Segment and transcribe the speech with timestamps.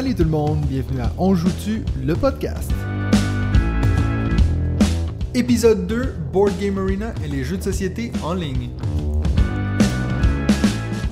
[0.00, 2.72] Salut tout le monde, bienvenue à On joue-tu, le podcast.
[5.34, 8.70] Épisode 2, Board Game Arena et les jeux de société en ligne.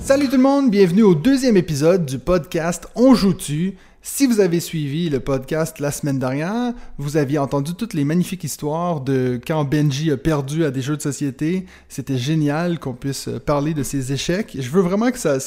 [0.09, 3.75] Salut tout le monde, bienvenue au deuxième épisode du podcast On joue-tu.
[4.01, 8.43] Si vous avez suivi le podcast la semaine dernière, vous aviez entendu toutes les magnifiques
[8.43, 11.67] histoires de quand Benji a perdu à des jeux de société.
[11.89, 14.57] C'était génial qu'on puisse parler de ses échecs.
[14.59, 15.37] Je veux vraiment que ça,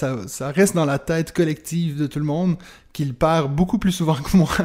[0.53, 2.55] reste dans la tête collective de tout le monde,
[2.93, 4.49] qu'il perd beaucoup plus souvent que moi.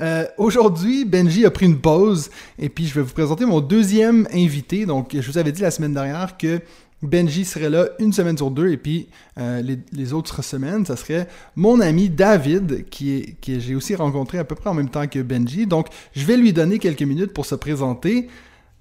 [0.00, 4.28] Euh, Aujourd'hui, Benji a pris une pause et puis je vais vous présenter mon deuxième
[4.32, 4.86] invité.
[4.86, 6.60] Donc, je vous avais dit la semaine dernière que
[7.02, 9.08] Benji serait là une semaine sur deux et puis
[9.38, 9.62] euh,
[9.92, 14.70] les, autres semaines, ça serait mon ami David qui, j'ai aussi rencontré à peu près
[14.70, 15.66] en même temps que Benji.
[15.66, 18.28] Donc, je vais lui donner quelques minutes pour se présenter.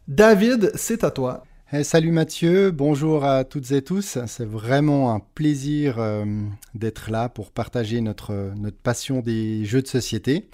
[0.07, 1.43] David, c'est à toi.
[1.71, 4.17] Hey, salut Mathieu, bonjour à toutes et tous.
[4.25, 6.25] C'est vraiment un plaisir euh,
[6.73, 8.53] d'être là pour partager notre
[8.83, 10.49] passion des jeux de société.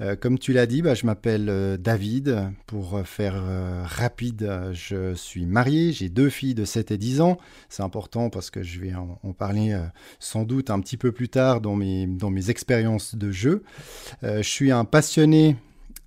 [0.00, 2.50] Euh, comme tu l'as dit, bah, je m'appelle euh, David.
[2.66, 7.38] Pour faire euh, rapide, je suis marié, j'ai deux filles de 7 et 10 ans.
[7.68, 9.78] C'est important parce que je vais en, parler
[10.18, 12.08] sans doute un petit peu plus tard dans mes,
[12.50, 13.62] expériences de jeu.
[14.22, 15.56] je suis un passionné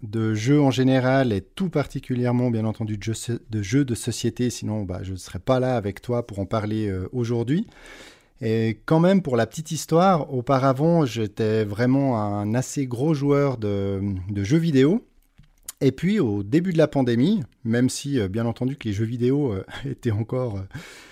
[0.01, 4.49] de jeux en général et tout particulièrement bien entendu de jeux de, jeux de société,
[4.49, 7.67] sinon bah, je ne serais pas là avec toi pour en parler aujourd'hui.
[8.41, 14.01] Et quand même, pour la petite histoire, auparavant, j'étais vraiment un assez gros joueur de,
[14.35, 15.05] jeux vidéo.
[15.79, 19.53] Et puis, au début de la pandémie, même si, bien entendu, que les jeux vidéo
[19.53, 20.63] euh, étaient encore euh,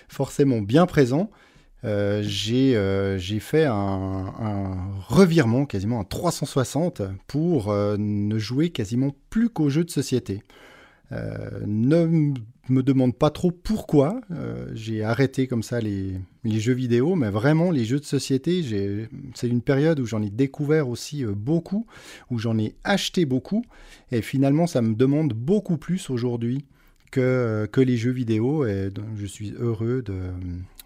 [0.07, 1.29] forcément bien présents,
[1.85, 9.49] euh, j'ai euh, fait un, revirement, quasiment un 360, pour euh, ne jouer quasiment plus
[9.49, 10.43] qu'aux jeux de société.
[11.11, 12.33] Ne
[12.69, 14.21] me demande pas trop pourquoi.
[14.31, 18.63] Euh, j'ai arrêté comme ça les, les, jeux vidéo, mais vraiment les jeux de société,
[19.35, 21.85] c'est une période où j'en ai découvert aussi euh, beaucoup,
[22.29, 23.63] où j'en ai acheté beaucoup,
[24.11, 26.65] et finalement ça me demande beaucoup plus aujourd'hui
[27.11, 30.15] que, que les jeux vidéo, et donc je suis heureux de,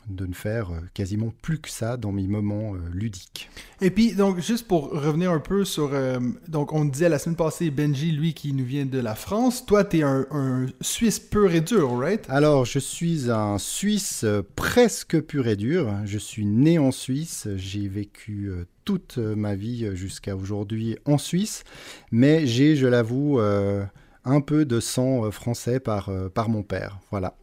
[0.08, 3.50] de ne faire euh, quasiment plus que ça dans mes moments euh, ludiques.
[3.81, 5.91] Et puis, donc, juste pour revenir un peu sur...
[5.94, 9.66] Euh, donc, on disait la semaine passée, Benji, lui, qui nous vient de la France.
[9.66, 12.25] Toi, tu es un, un, Suisse pur et dur, right?
[12.30, 14.25] Alors, je suis un Suisse
[14.56, 15.94] presque pur et dur.
[16.06, 17.47] Je suis né en Suisse.
[17.56, 18.52] J'ai vécu
[18.86, 21.63] toute ma vie jusqu'à aujourd'hui en Suisse.
[22.12, 27.00] Mais j'ai, je l'avoue, un peu de sang français par, par mon père.
[27.12, 27.36] Voilà.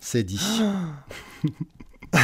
[0.00, 0.40] C'est dit.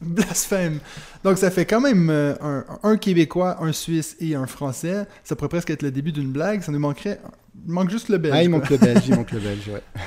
[0.00, 0.80] Blasphème.
[1.22, 5.06] Donc, ça fait quand même euh, un, un, Québécois, un Suisse et un Français.
[5.22, 6.62] Ça pourrait presque être le début d'une blague.
[6.62, 7.20] Ça nous manquerait.
[7.66, 8.34] Il manque juste le Belge.
[8.36, 9.82] Ah, il manque le Belge, il manque le Belge, ouais.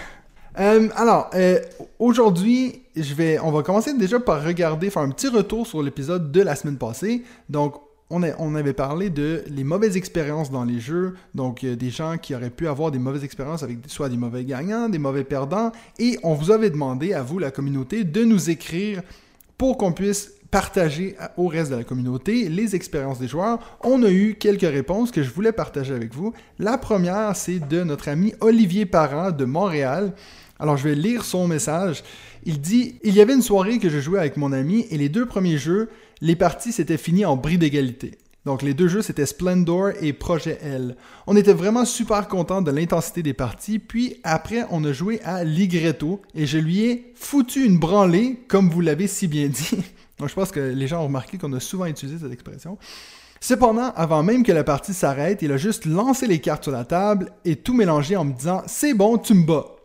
[0.59, 1.59] Euh, alors, euh,
[1.99, 6.31] aujourd'hui, je vais, on va commencer déjà par regarder, faire un petit retour sur l'épisode
[6.31, 7.23] de la semaine passée.
[7.47, 7.75] Donc,
[8.09, 12.33] on, avait parlé de les mauvaises expériences dans les jeux, donc euh, des gens qui
[12.33, 16.17] auraient pu avoir des mauvaises expériences avec soit des mauvais gagnants, des mauvais perdants, et
[16.23, 19.01] on vous avait demandé, à vous la communauté, de nous écrire
[19.57, 23.59] pour qu'on puisse partager au reste de la communauté les expériences des joueurs.
[23.83, 26.33] On a eu quelques réponses que je voulais partager avec vous.
[26.59, 30.13] La première, c'est de notre ami Olivier Parent de Montréal.
[30.59, 32.03] Alors, je vais lire son message.
[32.45, 35.09] Il dit Il y avait une soirée que je jouais avec mon ami et les
[35.09, 35.89] deux premiers jeux,
[36.21, 38.17] les parties s'étaient finies en bris d'égalité.
[38.45, 40.95] Donc les deux jeux c'était Splendor et Projet L.
[41.27, 45.43] On était vraiment super content de l'intensité des parties, puis après on a joué à
[45.43, 49.83] Ligretto et je lui ai foutu une branlée comme vous l'avez si bien dit.
[50.17, 52.77] Donc je pense que les gens ont remarqué qu'on a souvent utilisé cette expression.
[53.39, 56.85] Cependant, avant même que la partie s'arrête, il a juste lancé les cartes sur la
[56.85, 59.76] table et tout mélangé en me disant C'est bon, tu me bats.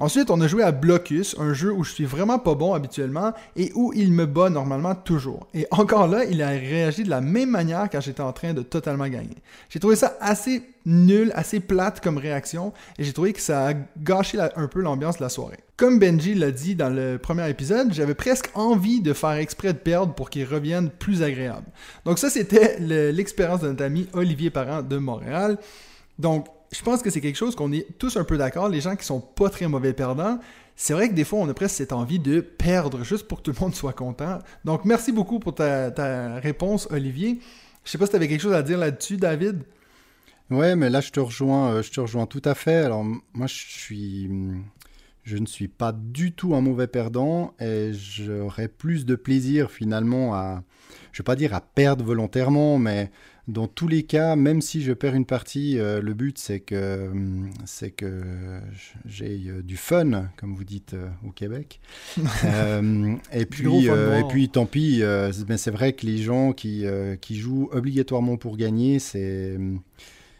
[0.00, 3.32] Ensuite, on a joué à Blocus, un jeu où je suis vraiment pas bon habituellement
[3.56, 5.48] et où il me bat normalement toujours.
[5.54, 8.62] Et encore là, il a réagi de la même manière quand j'étais en train de
[8.62, 9.36] totalement gagner.
[9.68, 13.72] J'ai trouvé ça assez nul, assez plate comme réaction et j'ai trouvé que ça a
[13.98, 15.58] gâché un peu l'ambiance de la soirée.
[15.76, 19.78] Comme Benji l'a dit dans le premier épisode, j'avais presque envie de faire exprès de
[19.78, 21.66] perdre pour qu'il revienne plus agréable.
[22.04, 25.58] Donc ça, c'était l'expérience de notre ami Olivier Parent de Montréal.
[26.18, 28.96] Donc, je pense que c'est quelque chose qu'on est tous un peu d'accord, les gens
[28.96, 30.38] qui sont pas très mauvais perdants.
[30.76, 33.42] C'est vrai que des fois, on a presque cette envie de perdre juste pour que
[33.44, 34.38] tout le monde soit content.
[34.64, 37.40] Donc, merci beaucoup pour ta, ta réponse, Olivier.
[37.84, 39.62] Je sais pas si tu avais quelque chose à dire là-dessus, David.
[40.50, 42.76] Ouais, mais là, je te rejoins, euh, je te rejoins tout à fait.
[42.76, 44.30] Alors, moi, je suis,
[45.24, 50.34] je ne suis pas du tout un mauvais perdant et j'aurais plus de plaisir finalement
[50.34, 50.62] à,
[51.12, 53.10] je vais pas dire à perdre volontairement, mais
[53.48, 57.10] dans tous les cas, même si je perds une partie, euh, le but c'est que
[57.64, 58.60] c'est que
[59.06, 61.80] j'ai euh, du fun, comme vous dites euh, au Québec.
[63.32, 65.02] et puis et puis tant pis.
[65.48, 66.84] mais c'est vrai que les gens qui
[67.22, 69.56] qui jouent obligatoirement pour gagner, c'est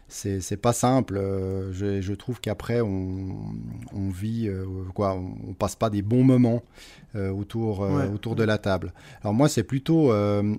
[0.09, 1.17] c'est pas simple.
[1.17, 3.55] Euh, je, je trouve qu'après, on,
[3.93, 6.63] on, vit, euh, quoi, on, passe pas des bons moments
[7.15, 8.93] euh, autour, autour de la table.
[9.21, 10.11] Alors moi, c'est plutôt,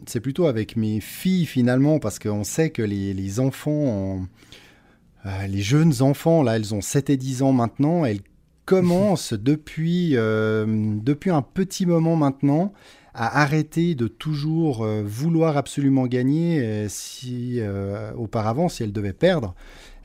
[0.07, 4.27] c'est plutôt avec mes filles finalement, parce qu'on sait que les, les enfants,
[5.25, 8.23] les jeunes enfants, là, elles ont 7 et 10 ans maintenant, elles
[8.65, 12.73] commencent depuis, depuis un petit moment maintenant
[13.15, 16.61] à arrêter de toujours euh, vouloir absolument gagner.
[16.61, 19.55] Euh, si euh, auparavant, si elle devait perdre,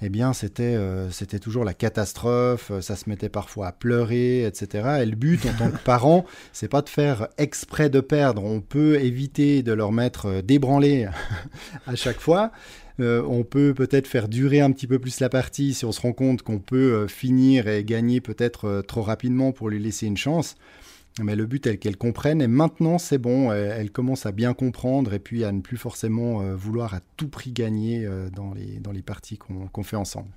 [0.02, 0.78] eh bien, c'était
[1.10, 2.72] c'était toujours la catastrophe.
[2.82, 5.00] Ça se mettait parfois à pleurer, etc.
[5.02, 8.44] Et le but en tant que parent, c'est pas de faire exprès de perdre.
[8.44, 11.08] On peut éviter de leur mettre débranlés
[11.88, 12.52] à chaque fois.
[13.00, 16.14] on peut peut-être faire durer un petit peu plus la partie si on se rend
[16.14, 20.58] compte qu'on peut finir et gagner peut-être trop rapidement pour lui laisser une chance.
[21.22, 25.14] Mais le but est qu'elle comprenne et maintenant c'est bon, elle, commence à bien comprendre
[25.14, 28.80] et puis à ne plus forcément euh, vouloir à tout prix gagner euh, dans, les,
[28.80, 30.30] dans les parties qu'on fait ensemble.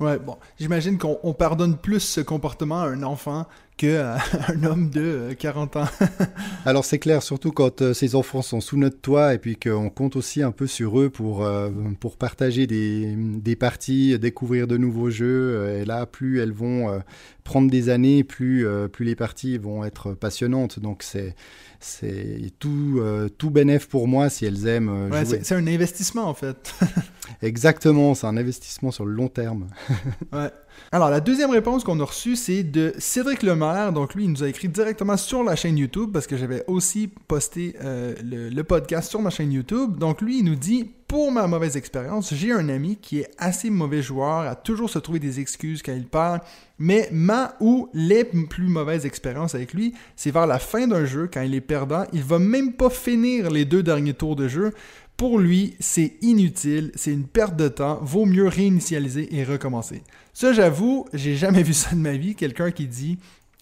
[0.00, 3.46] Ouais, bon, j'imagine qu'on pardonne plus ce comportement à un enfant
[3.78, 5.88] qu'à un homme de 40 euh, ans.
[6.66, 9.88] Alors c'est clair, surtout quand euh, ces enfants sont sous notre toit et puis qu'on
[9.88, 11.70] compte aussi un peu sur eux pour, euh,
[12.00, 15.78] pour partager des, des, parties, découvrir de nouveaux jeux.
[15.80, 17.00] Et là, plus elles vont
[17.44, 20.80] prendre des années, plus, plus les parties vont être passionnantes.
[20.80, 21.34] Donc c'est
[21.80, 25.40] c'est tout, euh, tout bénéf pour moi si elles aiment euh, jouer.
[25.42, 26.74] C'est un investissement en fait.
[27.42, 29.68] Exactement, c'est un investissement sur le long terme.
[30.32, 30.50] ouais.
[30.92, 33.92] Alors, la deuxième réponse qu'on a reçue, c'est de Cédric Lemaire.
[33.92, 37.08] Donc, lui, il nous a écrit directement sur la chaîne YouTube parce que j'avais aussi
[37.28, 39.98] posté euh, le, podcast sur ma chaîne YouTube.
[39.98, 43.70] Donc, lui, il nous dit Pour ma mauvaise expérience, j'ai un ami qui est assez
[43.70, 46.40] mauvais joueur, a toujours se trouver des excuses quand il parle.
[46.78, 51.28] Mais ma ou les plus mauvaises expériences avec lui, c'est vers la fin d'un jeu,
[51.32, 54.72] quand il est perdant, il va même pas finir les deux derniers tours de jeu
[55.18, 60.04] pour lui, c'est inutile, c'est une perte de temps, vaut mieux réinitialiser et recommencer.
[60.32, 63.18] Ça, j'avoue, j'ai jamais vu ça de ma vie, quelqu'un qui dit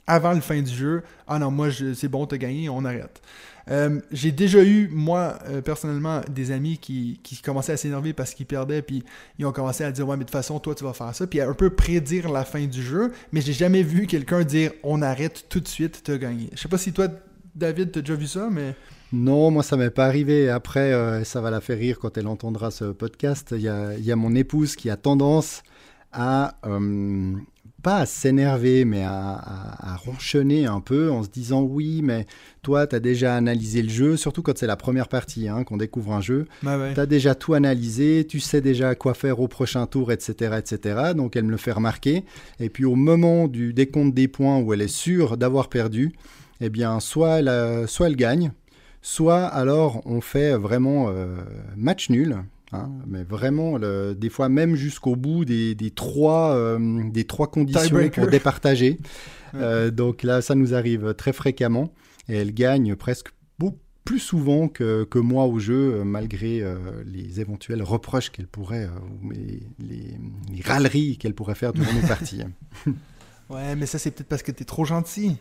[0.07, 3.23] avant la fin du jeu, ah non, moi c'est bon, t'as gagné, on arrête.
[3.71, 8.35] Euh, j'ai déjà eu, moi, euh, personnellement, des amis qui, qui commençaient à s'énerver parce
[8.35, 9.03] qu'ils perdaient, puis
[9.39, 11.27] ils ont commencé à dire Ouais, mais de toute façon, toi, tu vas faire ça,
[11.27, 14.73] puis à un peu prédire la fin du jeu, mais j'ai jamais vu quelqu'un dire
[14.85, 16.51] On arrête tout de suite, t'as gagné.
[16.53, 17.09] Je sais pas si toi,
[17.55, 18.77] David, t'as déjà vu ça, mais.
[19.13, 20.49] Non, moi ça m'est pas arrivé.
[20.51, 23.55] Après, euh, ça va la faire rire quand elle entendra ce podcast.
[23.57, 25.63] Il y a, mon épouse qui a tendance
[26.13, 27.35] à euh,
[27.83, 32.27] pas à s'énerver, mais à, ronchonner un peu en se disant oui, mais
[32.63, 35.77] toi, tu as déjà analysé le jeu, surtout quand c'est la première partie, hein, qu'on
[35.77, 36.47] découvre un jeu.
[36.65, 40.57] Bah tu as déjà tout analysé, tu sais déjà quoi faire au prochain tour, etc.,
[40.59, 41.13] etc.
[41.15, 42.25] Donc elle me le fait remarquer.
[42.59, 46.13] Et puis au moment du décompte des points où elle est sûre d'avoir perdu,
[46.61, 48.51] eh bien, soit elle, soit elle gagne,
[49.03, 51.37] soit alors on fait vraiment euh,
[51.77, 52.37] match nul,
[52.73, 58.27] hein, mais vraiment des fois même jusqu'au bout des, trois, euh, des trois conditions pour
[58.29, 58.99] départager.
[59.55, 61.95] Euh, donc là, ça nous arrive très fréquemment
[62.29, 63.29] et elle gagne presque
[63.59, 66.63] beaucoup plus souvent que, que moi au jeu, malgré
[67.07, 68.91] les éventuels reproches qu'elle pourrait,
[69.23, 70.19] ou les, les,
[70.63, 72.43] râleries qu'elle pourrait faire durant nos parties.
[73.49, 75.39] ouais, mais ça c'est peut-être parce que tu es trop gentil.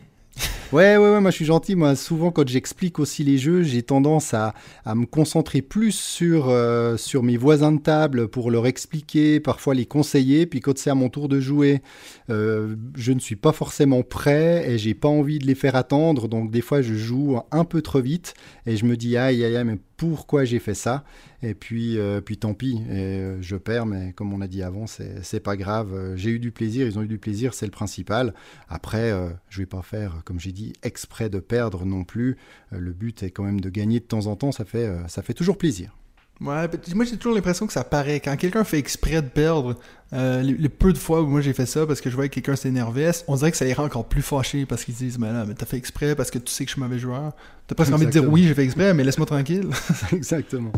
[0.72, 1.76] Ouais, ouais, ouais, moi je suis gentil.
[1.76, 4.52] Moi, souvent, quand j'explique aussi les jeux, j'ai tendance à,
[4.84, 9.74] à, me concentrer plus sur, euh, sur mes voisins de table pour leur expliquer, parfois
[9.74, 10.44] les conseiller.
[10.44, 11.82] Puis quand c'est à mon tour de jouer,
[12.30, 16.26] euh, je ne suis pas forcément prêt et j'ai pas envie de les faire attendre.
[16.26, 18.34] Donc, des fois, je joue un peu trop vite
[18.66, 21.04] et je me dis, aïe, aïe, aïe, mais pourquoi j'ai fait ça
[21.42, 24.86] Et puis, euh, puis tant pis, et, je perds, mais comme on a dit avant,
[24.86, 26.14] c'est pas grave.
[26.16, 28.34] J'ai eu du plaisir, ils ont eu du plaisir, c'est le principal.
[28.68, 29.12] Après,
[29.48, 32.36] je vais pas faire, comme j'ai dit, exprès de perdre non plus.
[32.72, 35.06] Euh, le but est quand même de gagner de temps en temps, ça fait, euh,
[35.08, 35.96] ça fait toujours plaisir.
[36.40, 38.20] Ouais, moi j'ai toujours l'impression que ça paraît.
[38.20, 39.74] Quand quelqu'un fait exprès de perdre,
[40.12, 42.34] euh, les, peu de fois où moi j'ai fait ça parce que je voyais que
[42.34, 45.32] quelqu'un s'énervait, on dirait que ça les rend encore plus fâchés parce qu'ils disent Mais
[45.32, 47.32] là, mais t'as fait exprès parce que tu sais que je suis mauvais joueur.
[47.66, 49.70] T'as presque envie de dire Oui, j'ai fait exprès, mais laisse-moi tranquille.
[50.12, 50.72] Exactement.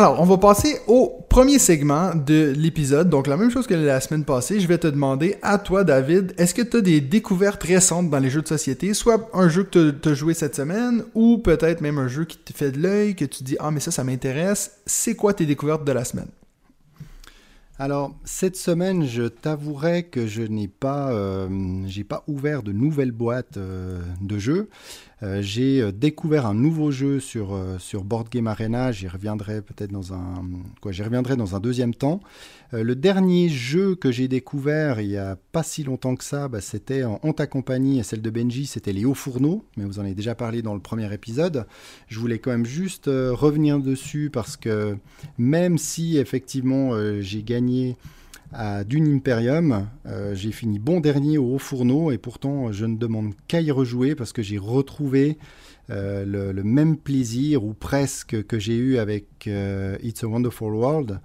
[0.00, 3.10] Alors, on va passer au premier segment de l'épisode.
[3.10, 6.32] Donc, la même chose que la semaine passée, je vais te demander à toi, David,
[6.38, 9.62] est-ce que tu as des découvertes récentes dans les jeux de société, soit un jeu
[9.62, 12.80] que tu as joué cette semaine, ou peut-être même un jeu qui te fait de
[12.80, 14.78] l'œil, que tu dis Ah, mais ça, ça m'intéresse.
[14.86, 16.30] C'est quoi tes découvertes de la semaine
[17.78, 21.46] Alors, cette semaine, je t'avouerai que je n'ai pas, euh,
[22.08, 24.70] pas ouvert de nouvelles boîtes euh, de jeux.
[25.22, 28.92] Euh, j'ai découvert un nouveau jeu sur, sur Board Game Arena.
[28.92, 30.42] J'y reviendrai peut-être dans un,
[30.80, 32.20] quoi, j'y reviendrai dans un deuxième temps.
[32.72, 36.60] le dernier jeu que j'ai découvert il y a pas si longtemps que ça, bah,
[36.60, 39.64] c'était en Honte Compagnie et celle de Benji, c'était les hauts fourneaux.
[39.76, 41.66] Mais vous en avez déjà parlé dans le premier épisode.
[42.08, 44.96] Je voulais quand même juste revenir dessus parce que
[45.38, 47.96] même si effectivement j'ai gagné
[48.52, 49.88] à Dune Imperium.
[50.06, 53.70] Euh, j'ai fini bon dernier au Haut Fourneau et pourtant je ne demande qu'à y
[53.70, 55.38] rejouer parce que j'ai retrouvé
[55.90, 61.20] euh, le, même plaisir ou presque que j'ai eu avec euh, It's a Wonderful World,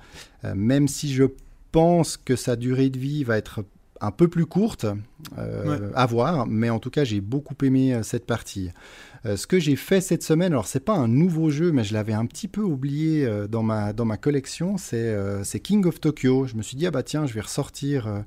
[0.55, 1.25] même si je
[1.71, 3.65] pense que sa durée de vie va être
[4.01, 4.85] un peu plus courte
[5.37, 8.71] à voir, mais en tout cas j'ai beaucoup aimé cette partie.
[9.25, 11.93] Euh, ce que j'ai fait cette semaine, alors c'est pas un nouveau jeu, mais je
[11.93, 15.99] l'avais un petit peu oublié euh, dans, ma, dans ma collection, euh, c'est King of
[15.99, 16.45] Tokyo.
[16.45, 18.23] Je me suis dit, ah bah tiens, je vais ressortir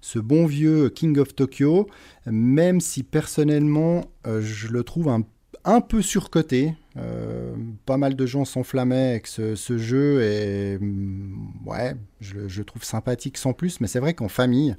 [0.00, 1.88] ce bon vieux King of Tokyo,
[2.26, 5.22] même si personnellement je le trouve un
[5.64, 6.74] un peu surcoté.
[6.98, 7.54] Euh,
[7.86, 13.38] pas mal de gens s'enflammaient avec ce, jeu et mm, ouais, je, le trouve sympathique
[13.38, 13.80] sans plus.
[13.80, 14.76] Mais c'est vrai qu'en famille,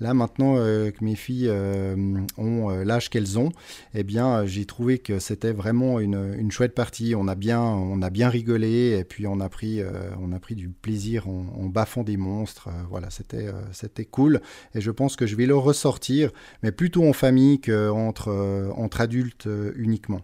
[0.00, 3.50] là maintenant euh, que mes filles euh, ont l'âge qu'elles ont,
[3.94, 7.14] eh bien j'ai trouvé que c'était vraiment une, chouette partie.
[7.16, 9.80] On a bien, on a bien rigolé et puis on a pris,
[10.20, 12.68] on a pris du plaisir en, en baffant des monstres.
[12.90, 14.40] voilà, c'était, c'était cool
[14.74, 16.30] et je pense que je vais le ressortir,
[16.62, 20.22] mais plutôt en famille qu'entre entre adultes uniquement.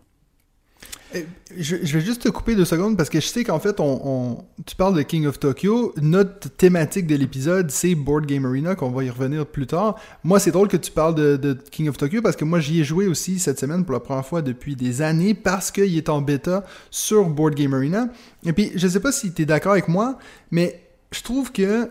[1.56, 4.76] Je, vais juste te couper deux secondes parce que je sais qu'en fait, on, tu
[4.76, 5.94] parles de King of Tokyo.
[6.02, 9.96] Notre thématique de l'épisode, c'est Board Game Arena, qu'on va y revenir plus tard.
[10.22, 12.84] Moi, c'est drôle que tu parles de, King of Tokyo parce que moi, j'y ai
[12.84, 16.20] joué aussi cette semaine pour la première fois depuis des années parce qu'il est en
[16.20, 18.08] bêta sur Board Game Arena.
[18.44, 20.18] Et puis, je sais pas si tu es d'accord avec moi,
[20.50, 21.88] mais je trouve que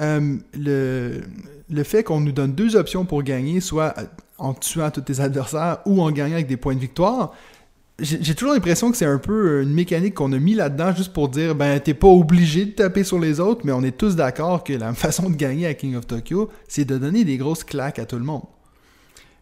[0.00, 1.20] euh, le,
[1.70, 3.94] le fait qu'on nous donne deux options pour gagner, soit
[4.36, 7.34] en tuant tous tes adversaires ou en gagnant avec des points de victoire,
[8.00, 11.12] j'ai toujours l'impression que c'est un peu euh, une mécanique qu'on a mis là-dedans juste
[11.12, 14.14] pour dire ben t'es pas obligé de taper sur les autres, mais on est tous
[14.14, 17.64] d'accord que la façon de gagner à King of Tokyo, c'est de donner des grosses
[17.64, 18.44] claques à tout le monde.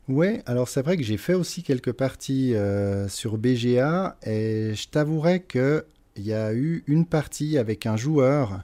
[0.08, 4.88] Ouais, alors c'est vrai que j'ai fait aussi quelques parties euh, sur BGA et je
[4.88, 5.84] t'avouerai que
[6.16, 8.62] il y a eu une partie avec un joueur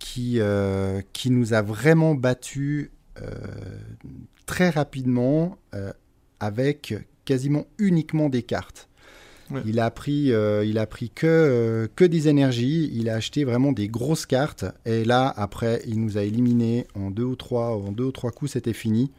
[0.00, 2.90] qui, euh, qui nous a vraiment battu
[4.46, 5.58] très rapidement
[6.38, 8.87] avec quasiment uniquement des cartes.
[9.66, 12.90] Il a pris, euh, il a pris que, euh, que des énergies.
[12.92, 14.64] Il a acheté vraiment des grosses cartes.
[14.84, 18.30] Et là, après, il nous a éliminés en deux ou trois, en deux ou trois
[18.30, 19.10] coups, c'était fini.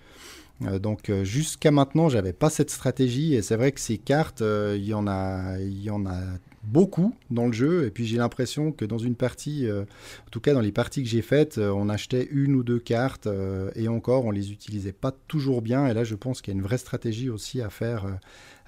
[0.65, 3.33] Euh, donc jusqu'à maintenant, j'avais pas cette stratégie.
[3.33, 6.19] Et c'est vrai que ces cartes, il y en a, il y en a
[6.63, 7.86] beaucoup dans le jeu.
[7.86, 11.09] Et puis j'ai l'impression que dans une partie, en tout cas dans les parties que
[11.09, 13.27] j'ai faites, on achetait une ou deux cartes
[13.75, 15.88] et encore on les utilisait pas toujours bien.
[15.88, 18.19] Et là, je pense qu'il y a une vraie stratégie aussi à faire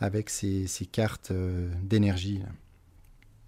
[0.01, 2.41] avec ces, cartes euh, d'énergie.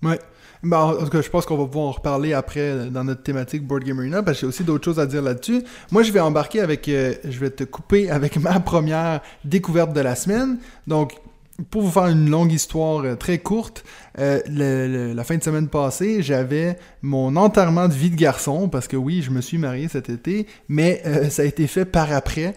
[0.04, 0.20] Ouais.
[0.62, 3.66] Ben, en tout cas, je pense qu'on va pouvoir en reparler après dans notre thématique
[3.66, 5.64] Board Game Arena parce que j'ai aussi d'autres choses à dire là-dessus.
[5.92, 10.00] Moi, je vais embarquer avec, euh, je vais te couper avec ma première découverte de
[10.00, 10.60] la semaine.
[10.88, 11.16] Donc,
[11.70, 13.84] pour vous faire une longue histoire euh, très courte,
[14.16, 19.24] la fin de semaine passée, j'avais mon enterrement de vie de garçon parce que oui,
[19.24, 22.54] je me suis marié cet été, mais ça a été fait par après.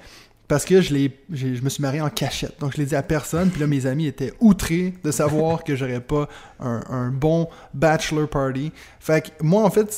[0.48, 2.54] Parce que je, je me suis marié en cachette.
[2.60, 3.50] Donc, je l'ai dit à personne.
[3.50, 6.28] Puis là, mes amis étaient outrés de savoir que j'aurais pas
[6.60, 8.72] un, bon bachelor party.
[9.00, 9.90] Fait que moi, en fait,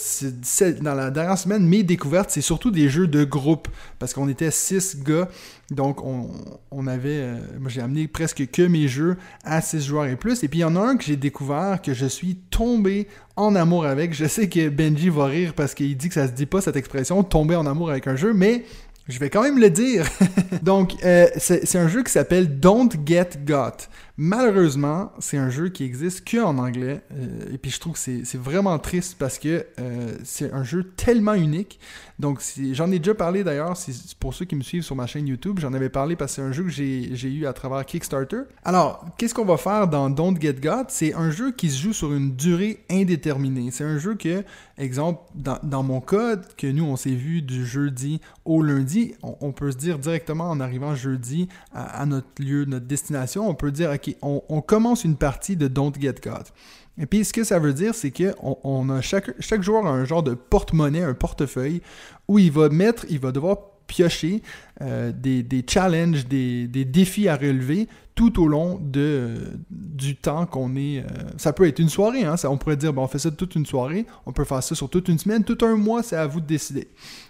[0.80, 3.68] dans la dernière semaine, mes découvertes, c'est surtout des jeux de groupe.
[3.98, 5.28] Parce qu'on était six gars.
[5.70, 7.20] Donc, on, avait.
[7.20, 10.42] Euh, moi, j'ai amené presque que mes jeux à six joueurs et plus.
[10.42, 13.54] Et puis, il y en a un que j'ai découvert que je suis tombé en
[13.54, 14.14] amour avec.
[14.14, 16.76] Je sais que Benji va rire parce qu'il dit que ça se dit pas cette
[16.76, 18.32] expression, tomber en amour avec un jeu.
[18.32, 18.64] Mais
[19.08, 20.06] je vais quand même le dire.
[20.62, 23.88] Donc, euh, c'est un jeu qui s'appelle Don't Get Got.
[24.20, 27.02] Malheureusement, c'est un jeu qui existe que en anglais.
[27.12, 30.82] Euh, et puis je trouve que c'est vraiment triste parce que euh, c'est un jeu
[30.96, 31.78] tellement unique.
[32.18, 33.74] Donc j'en ai déjà parlé d'ailleurs,
[34.18, 36.48] pour ceux qui me suivent sur ma chaîne YouTube, j'en avais parlé parce que c'est
[36.48, 38.40] un jeu que j'ai eu à travers Kickstarter.
[38.64, 40.86] Alors, qu'est-ce qu'on va faire dans Don't Get Got?
[40.88, 43.70] C'est un jeu qui se joue sur une durée indéterminée.
[43.70, 44.42] C'est un jeu que,
[44.78, 49.70] exemple, dans, mon code, que nous on s'est vu du jeudi au lundi, on, peut
[49.70, 54.07] se dire directement en arrivant jeudi à, notre lieu, notre destination, on peut dire, ok,
[54.22, 56.52] on, commence une partie de Don't Get Caught.
[57.00, 59.90] Et puis, ce que ça veut dire, c'est que on, a chaque, chaque joueur a
[59.90, 61.80] un genre de porte-monnaie, un portefeuille,
[62.26, 64.42] où il va mettre, il va devoir piocher
[64.82, 69.36] euh, des, des, challenges, des, des, défis à relever tout au long de,
[69.70, 70.98] du temps qu'on est...
[70.98, 71.04] Euh,
[71.36, 73.64] ça peut être une soirée, hein, ça, on pourrait dire, on fait ça toute une
[73.64, 76.40] soirée, on peut faire ça sur toute une semaine, tout un mois, c'est à vous
[76.40, 76.88] de décider.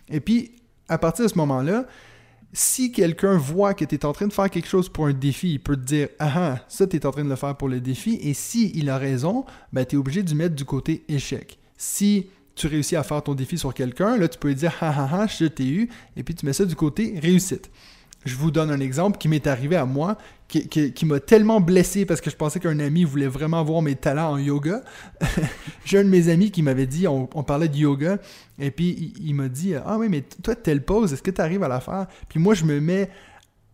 [0.09, 0.53] Et puis,
[0.89, 1.85] à partir de ce moment-là,
[2.53, 5.53] si quelqu'un voit que tu es en train de faire quelque chose pour un défi,
[5.53, 7.69] il peut te dire Ah ah, ça tu es en train de le faire pour
[7.69, 8.19] le défi.
[8.23, 11.59] Et si il a raison, ben, tu es obligé de mettre du côté échec.
[11.77, 14.95] Si tu réussis à faire ton défi sur quelqu'un, là tu peux lui dire Ah
[14.97, 17.71] ah ah, je t'ai eu, et puis tu mets ça du côté réussite.
[18.29, 20.17] Je vous donne un exemple qui m'est arrivé à moi,
[20.49, 24.33] qui, m'a tellement blessé parce que je pensais qu'un ami voulait vraiment voir mes talents
[24.33, 24.83] en yoga.
[25.85, 28.19] J'ai un de mes amis qui m'avait dit, on, parlait de yoga,
[28.59, 31.63] et puis il, m'a dit Ah oui, mais toi, telle pose, est-ce que tu arrives
[31.63, 33.11] à la faire Puis moi, je me mets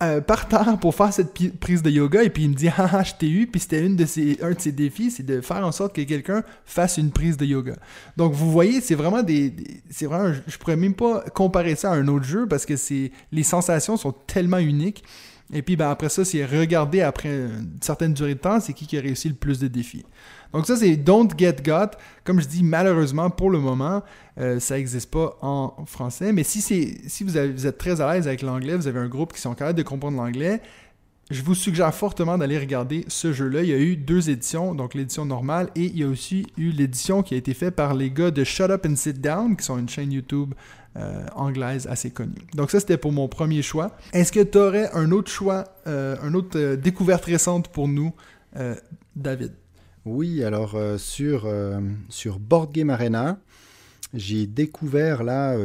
[0.03, 3.03] euh, par terre pour faire cette prise de yoga et puis il me dit ah,
[3.05, 5.65] je t'ai eu puis c'était une de ses, un de ses défis c'est de faire
[5.65, 7.77] en sorte que quelqu'un fasse une prise de yoga
[8.17, 9.55] donc vous voyez c'est vraiment des,
[9.91, 13.13] c'est vraiment je pourrais même pas comparer ça à un autre jeu parce que c'est
[13.31, 15.05] les sensations sont tellement uniques
[15.53, 18.87] et puis ben, après ça, c'est regarder après une certaine durée de temps, c'est qui
[18.87, 20.05] qui a réussi le plus de défis.
[20.55, 21.99] Donc ça, c'est Don't Get Got.
[22.23, 24.03] Comme je dis, malheureusement, pour le moment,
[24.39, 26.33] euh, ça n'existe pas en français.
[26.33, 29.55] Mais si, vous, êtes très à l'aise avec l'anglais, vous avez un groupe qui sont
[29.55, 30.63] capables de comprendre l'anglais,
[31.31, 33.63] je vous suggère fortement d'aller regarder ce jeu-là.
[33.63, 36.71] Il y a eu deux éditions, donc l'édition normale et il y a aussi eu
[36.71, 39.65] l'édition qui a été faite par les gars de Shut Up and Sit Down, qui
[39.65, 40.55] sont une chaîne YouTube
[40.97, 42.35] euh, anglaise assez connue.
[42.55, 43.97] Donc ça, c'était pour mon premier choix.
[44.13, 48.13] Est-ce que tu aurais un autre choix, euh, une autre euh, découverte récente pour nous,
[49.17, 49.53] David?
[50.05, 51.49] Oui, alors sur,
[52.09, 53.39] sur Board Game Arena,
[54.13, 55.57] j'ai découvert là,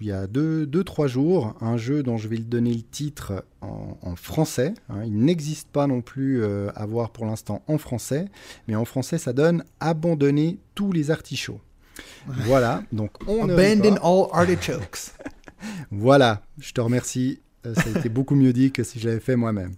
[0.00, 2.82] il y a 2-3 deux, trois jours, un jeu dont je vais le donner le
[2.82, 4.74] titre en, français.
[4.90, 5.04] Hein.
[5.04, 8.26] Il n'existe pas non plus à voir pour l'instant en français,
[8.68, 11.60] mais en français ça donne Abandonner tous les artichauts.
[12.26, 15.12] Voilà, donc on Abandon all artichokes.
[15.90, 17.40] voilà, je te remercie.
[17.64, 19.74] Euh, ça a été beaucoup mieux dit que si je l'avais fait moi-même.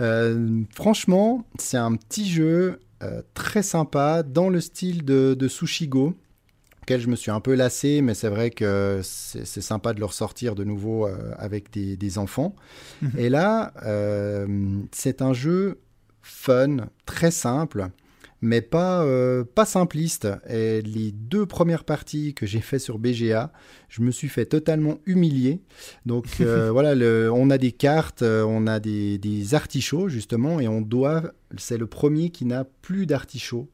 [0.00, 2.76] Euh, franchement, c'est un petit jeu euh,
[3.34, 6.14] très sympa dans le style de, de Sushigo
[6.82, 10.04] auquel je me suis un peu lassé, mais c'est vrai que c'est sympa de le
[10.04, 12.56] ressortir de nouveau avec des, enfants.
[13.02, 13.10] Mhm.
[13.18, 13.72] Et là,
[14.90, 15.78] c'est un jeu
[16.22, 17.88] fun, très simple,
[18.42, 20.28] mais pas, euh, pas simpliste.
[20.50, 23.52] Et les deux premières parties que j'ai fait sur BGA,
[23.88, 25.62] je me suis fait totalement humilier.
[26.04, 26.92] Donc euh, voilà,
[27.32, 31.22] on a des cartes, euh, on a des, des artichauts justement, et on doit,
[31.56, 33.70] c'est le premier qui n'a plus d'artichauts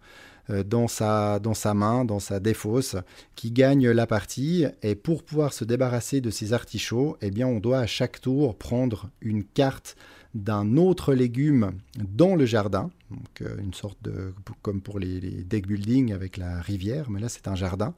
[0.67, 2.97] dans sa, dans sa main, dans sa défausse,
[3.37, 4.65] qui gagne la partie.
[4.83, 8.57] Et pour pouvoir se débarrasser de ces artichauts, eh bien, on doit à chaque tour
[8.57, 9.95] prendre une carte
[10.39, 15.67] d'un autre légume dans le jardin, donc euh, une sorte de comme pour les, deck
[15.67, 17.95] building avec la rivière, mais là c'est un jardin.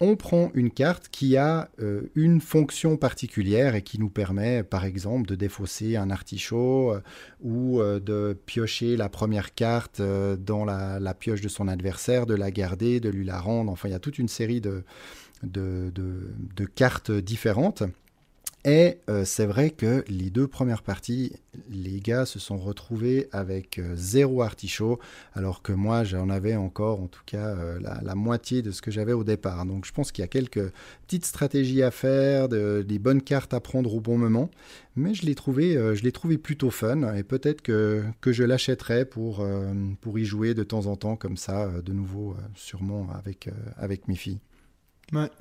[0.00, 4.84] On prend une carte qui a euh, une fonction particulière et qui nous permet, par
[4.84, 7.00] exemple, de défausser un artichaut euh,
[7.40, 12.98] ou de piocher la première carte dans la, pioche de son adversaire, de la garder,
[12.98, 13.70] de lui la rendre.
[13.70, 14.82] Enfin, il y a toute une série de,
[15.44, 17.84] de cartes différentes.
[18.66, 21.32] Et euh, c'est vrai que les deux premières parties,
[21.68, 24.98] les gars se sont retrouvés avec euh, zéro artichaut,
[25.34, 28.90] alors que moi j'en avais encore en tout cas euh, la, moitié de ce que
[28.90, 29.66] j'avais au départ.
[29.66, 30.72] Donc je pense qu'il y a quelques
[31.02, 34.50] petites stratégies à faire, des bonnes cartes à prendre au bon moment,
[34.96, 37.14] mais je l'ai trouvé, je trouvé plutôt fun.
[37.14, 39.44] Et peut-être que, je l'achèterai pour,
[40.00, 44.14] pour y jouer de temps en temps comme ça, de nouveau sûrement avec, avec mes
[44.14, 44.38] filles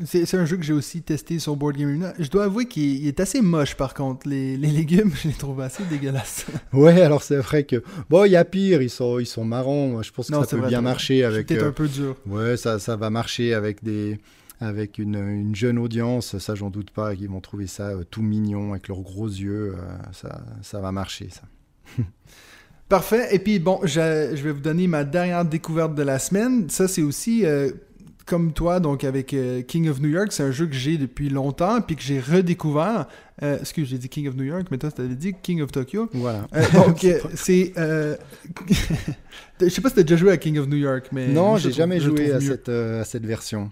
[0.05, 2.13] c'est un jeu que j'ai aussi testé sur Board Game Arena.
[2.19, 4.27] Je dois avouer qu'il est assez moche par contre.
[4.27, 6.45] Les, légumes, je les trouve assez dégueulasses.
[6.73, 7.83] ouais, alors c'est vrai que.
[8.09, 10.01] Bon, il y a pire, ils sont, ils sont marrants.
[10.01, 11.47] Je pense que ça peut bien marcher avec.
[11.47, 12.15] Peut-être un peu dur.
[12.25, 14.19] Ouais, ça, ça va marcher avec des.
[14.59, 18.21] Avec une, une jeune audience, ça j'en doute pas, ils vont trouver ça euh, tout
[18.21, 19.81] mignon avec leurs gros yeux, euh,
[20.13, 21.41] ça, ça va marcher ça.
[22.87, 23.35] Parfait.
[23.35, 26.69] Et puis bon, je, je, vais vous donner ma dernière découverte de la semaine.
[26.69, 27.71] Ça, c'est aussi euh,
[28.25, 31.29] comme toi, donc avec euh, King of New York, c'est un jeu que j'ai depuis
[31.29, 33.07] longtemps, puis que j'ai redécouvert.
[33.41, 35.71] Euh, excuse, j'ai dit King of New York, mais toi, tu avais dit King of
[35.71, 36.09] Tokyo.
[36.13, 36.47] Voilà.
[36.55, 37.05] Euh, donc,
[37.35, 37.73] c'est.
[39.59, 41.27] Je sais pas si tu as déjà joué à King of New York, mais.
[41.27, 43.71] Non, j'ai jamais joué à cette, à cette version.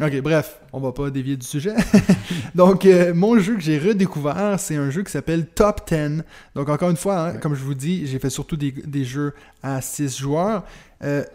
[0.00, 1.74] Ok, bref, on va pas dévier du sujet.
[2.54, 6.22] Donc, mon jeu que j'ai redécouvert, c'est un jeu qui s'appelle Top 10.
[6.54, 9.34] Donc, encore une fois, hein, comme je vous dis, j'ai fait surtout des, des, jeux
[9.62, 10.64] à 6 joueurs.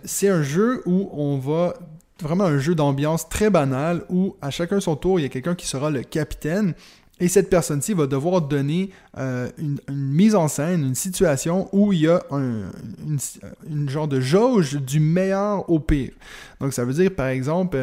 [0.03, 1.75] c'est un jeu où on va
[2.21, 5.55] vraiment un jeu d'ambiance très banal où à chacun son tour, il y a quelqu'un
[5.55, 6.73] qui sera le capitaine.
[7.19, 12.01] Et cette personne-ci va devoir donner euh, une, mise en scène, une situation où il
[12.01, 12.69] y a un,
[13.67, 16.11] une, genre de jauge du meilleur au pire.
[16.61, 17.75] Donc ça veut dire, par exemple,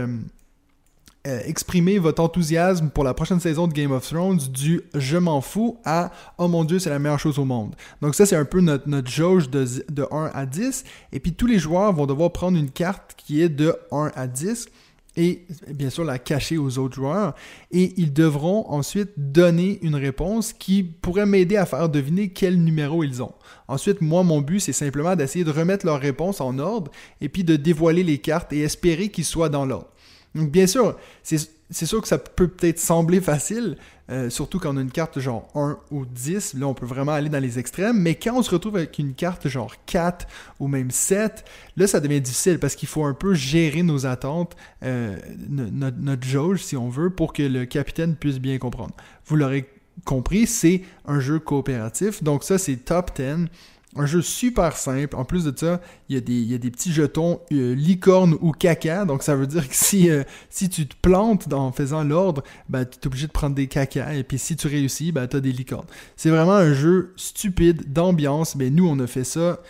[1.26, 5.40] euh, exprimer votre enthousiasme pour la prochaine saison de Game of Thrones du je m'en
[5.40, 7.74] fous à oh mon dieu, c'est la meilleure chose au monde.
[8.02, 10.84] Donc ça, c'est un peu notre, notre jauge de, de 1 à 10.
[11.12, 14.26] Et puis tous les joueurs vont devoir prendre une carte qui est de 1 à
[14.26, 14.68] 10
[15.16, 17.34] et bien sûr la cacher aux autres joueurs.
[17.70, 23.04] Et ils devront ensuite donner une réponse qui pourrait m'aider à faire deviner quel numéro
[23.04, 23.32] ils ont.
[23.68, 27.44] Ensuite, moi, mon but, c'est simplement d'essayer de remettre leur réponse en ordre et puis
[27.44, 29.88] de dévoiler les cartes et espérer qu'ils soient dans l'ordre.
[30.34, 33.76] Donc, bien sûr, c'est sûr que ça peut peut-être sembler facile,
[34.10, 36.54] euh, surtout quand on a une carte genre 1 ou 10.
[36.54, 37.98] Là, on peut vraiment aller dans les extrêmes.
[38.00, 40.26] Mais quand on se retrouve avec une carte genre 4
[40.60, 41.44] ou même 7,
[41.76, 45.16] là, ça devient difficile parce qu'il faut un peu gérer nos attentes, euh,
[45.48, 48.94] notre, notre jauge, si on veut, pour que le capitaine puisse bien comprendre.
[49.26, 49.68] Vous l'aurez
[50.04, 52.22] compris, c'est un jeu coopératif.
[52.22, 53.46] Donc, ça, c'est top 10.
[53.96, 55.14] Un jeu super simple.
[55.16, 59.04] En plus de ça, il y a des, petits jetons euh, licorne ou caca.
[59.04, 62.84] Donc ça veut dire que si, euh, si tu te plantes en faisant l'ordre, ben,
[62.84, 64.14] tu es obligé de prendre des caca.
[64.14, 65.86] Et puis si tu réussis, ben, tu as des licornes.
[66.16, 68.56] C'est vraiment un jeu stupide d'ambiance.
[68.56, 69.60] Mais nous, on a fait ça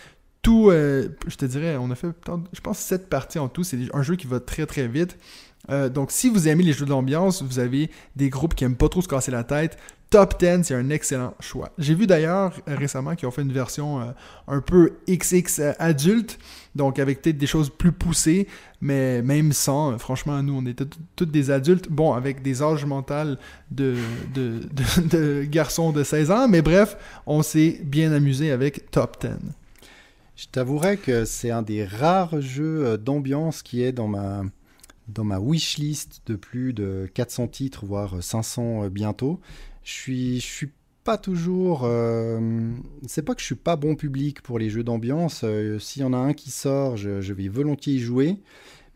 [0.45, 2.09] tout, euh, je te dirais, on a fait,
[2.53, 3.63] je pense, 7 parties en tout.
[3.63, 5.17] C'est un jeu qui va très très vite.
[5.67, 9.01] Donc, si vous aimez les jeux d'ambiance, vous avez des groupes qui aiment pas trop
[9.01, 9.77] se casser la tête,
[10.11, 11.71] Top 10, c'est un excellent choix.
[11.77, 14.05] J'ai vu d'ailleurs euh, récemment qu'ils ont fait une version euh,
[14.47, 16.37] un peu XX euh, adulte,
[16.75, 18.47] donc avec peut-être des choses plus poussées,
[18.81, 23.35] mais même sans, franchement, nous, on était tous des adultes, bon, avec des âges mentaux
[23.71, 23.95] de,
[25.45, 29.31] garçons de 16 ans, mais bref, on s'est bien amusé avec Top 10.
[30.37, 34.43] Je t'avouerais que c'est un des rares jeux d'ambiance qui est dans ma,
[35.07, 39.39] dans ma wishlist de plus de 400 titres, voire 500 bientôt.
[39.83, 40.71] Je suis, je suis
[41.05, 41.83] pas toujours.
[41.83, 42.71] Euh,
[43.07, 45.41] c'est pas que je suis pas bon public pour les jeux d'ambiance.
[45.45, 48.39] Euh, s'il y en a un qui sort, je, vais volontiers y jouer.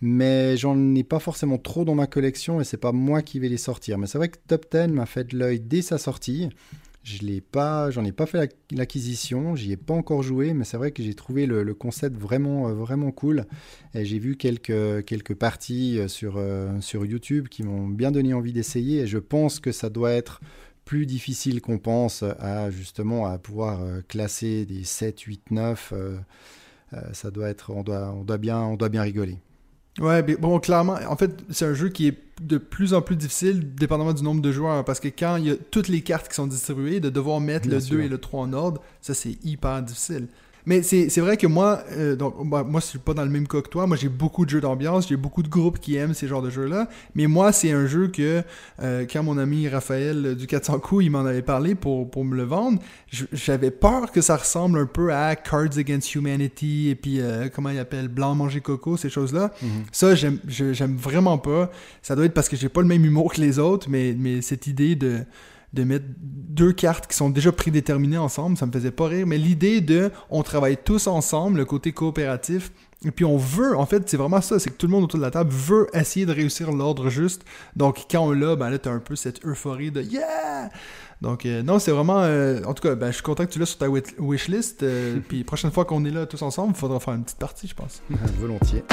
[0.01, 3.49] Mais j'en ai pas forcément trop dans ma collection et c'est pas moi qui vais
[3.49, 3.97] les sortir.
[3.97, 6.49] Mais c'est vrai que Top 10 m'a fait de l'œil dès sa sortie.
[7.09, 10.77] Je l'ai pas, j'en ai pas fait l'acquisition, j'y ai pas encore joué, mais c'est
[10.77, 13.45] vrai que j'ai trouvé le, concept vraiment, euh, vraiment cool.
[13.95, 16.39] Et j'ai vu quelques, quelques parties sur,
[16.81, 19.01] sur YouTube qui m'ont bien donné envie d'essayer.
[19.01, 20.39] Et je pense que ça doit être
[20.85, 25.93] plus difficile qu'on pense à justement à pouvoir euh, classer des 7, 8, 9.
[27.13, 29.39] ça doit être, on doit, on doit bien, on doit bien rigoler.
[29.97, 33.17] Ouais, mais bon, clairement, en fait, c'est un jeu qui est de plus en plus
[33.17, 36.29] difficile, dépendamment du nombre de joueurs, parce que quand il y a toutes les cartes
[36.29, 39.43] qui sont distribuées, de devoir mettre le 2 et le 3 en ordre, ça c'est
[39.43, 40.27] hyper difficile.
[40.69, 43.47] Mais c'est vrai que moi, euh, donc, moi, moi, je suis pas dans le même
[43.47, 43.87] cas que toi.
[43.87, 46.51] Moi, j'ai beaucoup de jeux d'ambiance, j'ai beaucoup de groupes qui aiment ces genres de
[46.51, 46.87] jeux-là.
[47.15, 48.43] Mais moi, c'est un jeu que,
[48.79, 52.35] euh, quand mon ami Raphaël du 400 coups, il m'en avait parlé pour, pour me
[52.35, 52.79] le vendre,
[53.33, 57.71] j'avais peur que ça ressemble un peu à Cards Against Humanity et puis, euh, comment
[57.71, 59.51] il appelle, Blanc Manger Coco, ces choses-là.
[59.63, 59.67] Mm-hmm.
[59.91, 61.71] Ça, j'aime vraiment pas.
[62.03, 64.43] Ça doit être parce que j'ai pas le même humour que les autres, mais, mais
[64.43, 65.21] cette idée de
[65.73, 69.27] de mettre deux cartes qui sont déjà prédéterminées ensemble, ça me faisait pas rire.
[69.27, 72.71] Mais l'idée de on travaille tous ensemble, le côté coopératif,
[73.05, 75.19] et puis on veut, en fait, c'est vraiment ça, c'est que tout le monde autour
[75.19, 77.45] de la table veut essayer de réussir l'ordre juste.
[77.75, 80.69] Donc quand on l'a, ben là, t'as un peu cette euphorie de yeah!
[81.21, 83.59] Donc euh, non, c'est vraiment, euh, en tout cas, ben, je suis content que tu
[83.59, 83.87] l'as sur ta
[84.19, 84.83] wishlist.
[84.83, 87.67] Euh, puis prochaine fois qu'on est là tous ensemble, il faudra faire une petite partie,
[87.67, 88.01] je pense.
[88.39, 88.83] Volontiers.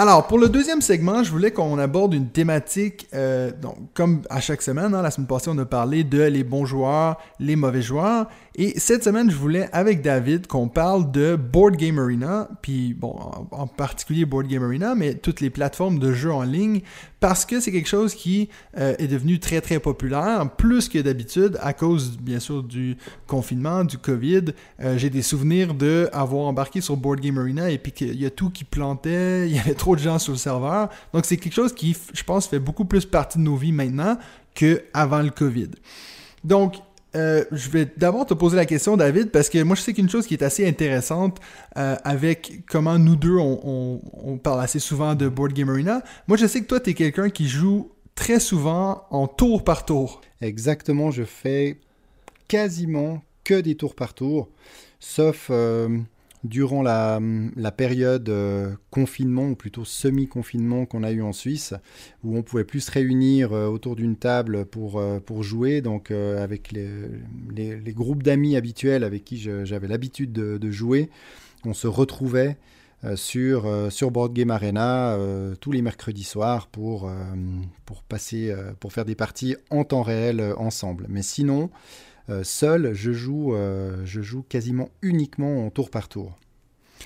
[0.00, 4.40] Alors, pour le deuxième segment, je voulais qu'on aborde une thématique, euh, donc, comme à
[4.40, 7.82] chaque semaine, hein, la semaine passée, on a parlé de les bons joueurs, les mauvais
[7.82, 8.28] joueurs.
[8.60, 13.16] Et cette semaine, je voulais, avec David, qu'on parle de Board Game Arena, puis bon,
[13.52, 16.80] en, particulier Board Game Arena, mais toutes les plateformes de jeux en ligne,
[17.20, 21.56] parce que c'est quelque chose qui euh, est devenu très très populaire, plus que d'habitude,
[21.62, 22.96] à cause bien sûr du
[23.28, 24.46] confinement, du COVID.
[24.80, 28.26] Euh, j'ai des souvenirs de avoir embarqué sur Board Game Arena et puis qu'il y
[28.26, 30.88] a tout qui plantait, il y avait trop de gens sur le serveur.
[31.14, 34.18] Donc c'est quelque chose qui, je pense, fait beaucoup plus partie de nos vies maintenant
[34.54, 35.70] qu'avant le COVID.
[36.42, 36.74] Donc,
[37.16, 40.10] euh, je vais d'abord te poser la question, David, parce que moi, je sais qu'une
[40.10, 41.38] chose qui est assez intéressante
[41.76, 46.02] euh, avec comment nous deux, on, parle assez souvent de Board Game Arena.
[46.26, 49.84] Moi, je sais que toi, tu es quelqu'un qui joue très souvent en tour par
[49.86, 50.20] tour.
[50.40, 51.80] Exactement, je fais
[52.46, 54.48] quasiment que des tours par tour,
[55.00, 55.88] sauf euh,
[56.44, 57.20] durant la,
[57.76, 61.74] période euh, confinement, ou plutôt semi-confinement qu'on a eu en Suisse,
[62.24, 66.10] où on pouvait plus se réunir euh, autour d'une table pour, euh, pour jouer, donc
[66.10, 66.88] avec les,
[67.54, 71.10] les, groupes d'amis habituels avec qui j'avais l'habitude de, jouer,
[71.64, 72.56] on se retrouvait
[73.14, 75.16] sur, sur Board Game Arena
[75.60, 77.10] tous les mercredis soirs pour,
[77.84, 81.06] pour, passer, pour faire des parties en temps réel ensemble.
[81.08, 81.70] Mais sinon,
[82.42, 83.54] seul, je joue,
[84.04, 86.38] je joue quasiment uniquement en tour par tour.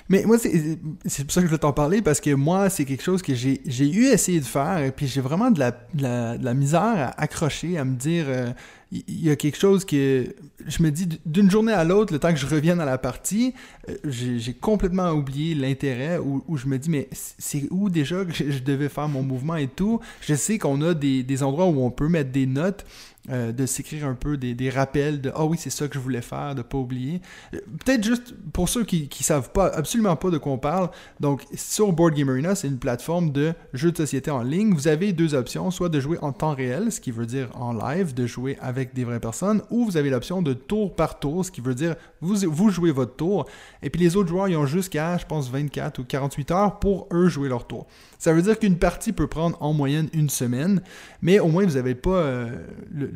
[0.09, 3.03] Mais moi, c'est pour ça que je veux t'en parler, parce que moi, c'est quelque
[3.03, 6.53] chose que j'ai eu essayé de faire, et puis j'ai vraiment de la, de, la,
[6.53, 8.51] misère à accrocher, à me dire, euh,
[8.93, 10.35] il y, a quelque chose que
[10.67, 13.55] je me dis, d'une journée à l'autre, le temps que je revienne à la partie,
[13.89, 18.33] euh, j'ai complètement oublié l'intérêt, où, où, je me dis, mais c'est où déjà que
[18.33, 19.99] je devais faire mon mouvement et tout?
[20.21, 22.85] Je sais qu'on a des, des endroits où on peut mettre des notes,
[23.29, 26.21] euh, de s'écrire un peu des, rappels de ah oui c'est ça que je voulais
[26.21, 27.21] faire de pas oublier
[27.53, 30.89] euh, peut-être juste pour ceux qui qui savent pas absolument pas de quoi on parle
[31.21, 34.89] donc sur Board Game Arena c'est une plateforme de jeux de société en ligne vous
[34.89, 38.13] avez deux options soit de jouer en temps réel ce qui veut dire en live
[38.13, 41.51] de jouer avec des vraies personnes ou vous avez l'option de tour par tour ce
[41.51, 43.45] qui veut dire vous vous jouez votre tour
[43.81, 47.07] et puis les autres joueurs ils ont jusqu'à je pense 24 ou 48 heures pour
[47.11, 47.87] eux jouer leur tour
[48.23, 50.81] ça veut dire qu'une partie peut prendre en moyenne une semaine,
[51.21, 52.55] mais au moins vous n'avez pas euh,
[52.89, 53.11] le,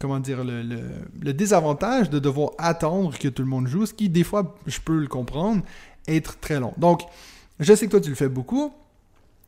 [0.00, 4.24] comment dire le, désavantage de devoir attendre que tout le monde joue, ce qui des
[4.24, 5.62] fois, je peux le comprendre,
[6.08, 6.74] être très long.
[6.78, 7.02] Donc,
[7.60, 8.72] je sais que toi tu le fais beaucoup.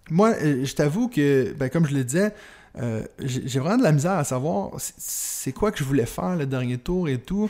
[0.09, 2.33] Moi, euh, je t'avoue que, ben, comme je le disais,
[2.77, 6.47] euh, j'ai vraiment de la misère à savoir c'est quoi que je voulais faire le
[6.47, 7.49] dernier tour et tout.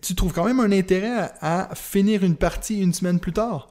[0.00, 3.68] Tu trouves quand même un intérêt à finir une partie une semaine plus tard?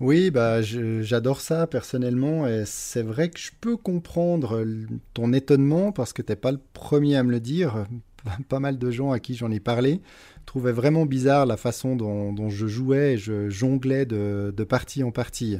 [0.00, 4.66] Oui, bah, j'adore ça personnellement et c'est vrai que je peux comprendre
[5.14, 7.86] ton étonnement parce que tu n'es pas le premier à me le dire.
[8.48, 10.00] Pas mal de gens à qui j'en ai parlé
[10.46, 15.58] trouvaient vraiment bizarre la façon dont, je jouais et je jonglais de, partie en partie.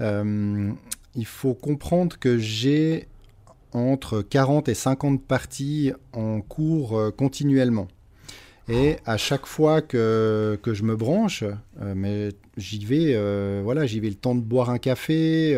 [0.00, 0.72] Euh,
[1.14, 3.08] il faut comprendre que j'ai
[3.74, 7.88] entre 40 et 50 parties en cours euh, continuellement.
[8.68, 11.44] Et à chaque fois que, que je me branche,
[11.82, 15.54] euh, mais j'y vais, euh, voilà, j'y vais le temps de boire un café,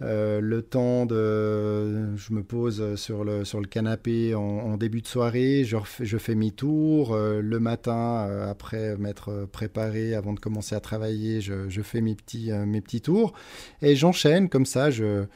[0.00, 5.62] le temps de, je me pose sur le, sur le canapé en, début de soirée,
[5.64, 11.40] je, je fais mes tours, le matin, après m'être préparé avant de commencer à travailler,
[11.40, 13.34] je, je fais mes petits, mes petits tours,
[13.82, 15.26] et j'enchaîne comme ça, je,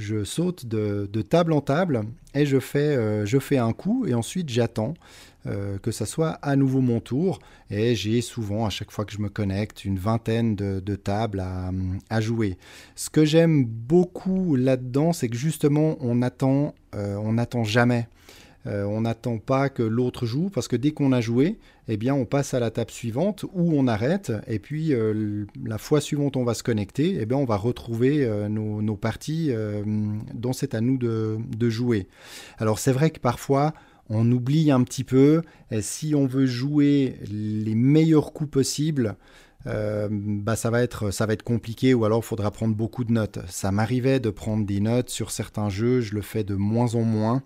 [0.00, 2.02] je saute de, table en table
[2.34, 4.94] et je fais, fais un coup et ensuite j'attends.
[5.46, 7.38] Euh, que ça soit à nouveau mon tour.
[7.70, 11.42] Et j'ai souvent, à chaque fois que je me connecte, une vingtaine de, tables
[12.10, 12.58] à, jouer.
[12.94, 18.06] Ce que j'aime beaucoup là-dedans, c'est que justement, on euh, on n'attend jamais.
[18.66, 22.14] Euh, on n'attend pas que l'autre joue parce que dès qu'on a joué, eh bien,
[22.14, 24.92] on passe à la table suivante où on arrête et puis
[25.64, 29.50] la fois suivante on va se connecter, eh bien, on va retrouver nos, parties
[30.34, 32.06] dont c'est à nous de, jouer.
[32.58, 33.72] Alors c'est vrai que parfois
[34.10, 35.42] on oublie un petit peu.
[35.70, 39.16] Et si on veut jouer les meilleurs coups possibles,
[39.66, 43.04] euh, bah ça va être ça va être compliqué ou alors il faudra prendre beaucoup
[43.04, 43.38] de notes.
[43.48, 47.02] Ça m'arrivait de prendre des notes sur certains jeux, je le fais de moins en
[47.02, 47.42] moins.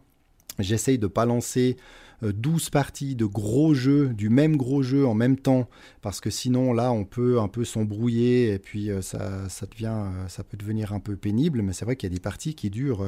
[0.59, 1.77] J'essaye de pas lancer
[2.23, 5.69] 12 euh, parties de gros jeux, du même gros jeu en même temps,
[6.01, 9.97] parce que sinon là on peut un peu s'embrouiller et puis euh, ça, ça, devient,
[10.29, 12.71] ça peut devenir un peu pénible, mais c'est vrai qu'il y a des parties qui
[12.71, 13.05] durent,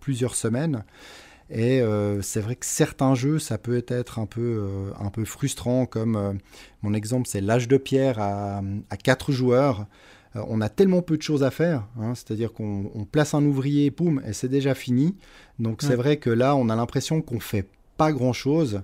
[0.00, 0.84] plusieurs semaines.
[1.50, 5.24] Et euh, c'est vrai que certains jeux, ça peut être un peu, euh, un peu
[5.24, 6.32] frustrant, comme euh,
[6.82, 8.62] mon exemple, c'est l'âge de pierre à
[9.02, 9.86] 4 joueurs.
[10.34, 14.22] On a tellement peu de choses à faire, hein, c'est-à-dire qu'on place un ouvrier, poum,
[14.26, 15.16] et c'est déjà fini.
[15.58, 18.82] Donc c'est vrai que là, on a l'impression qu'on fait pas grand-chose.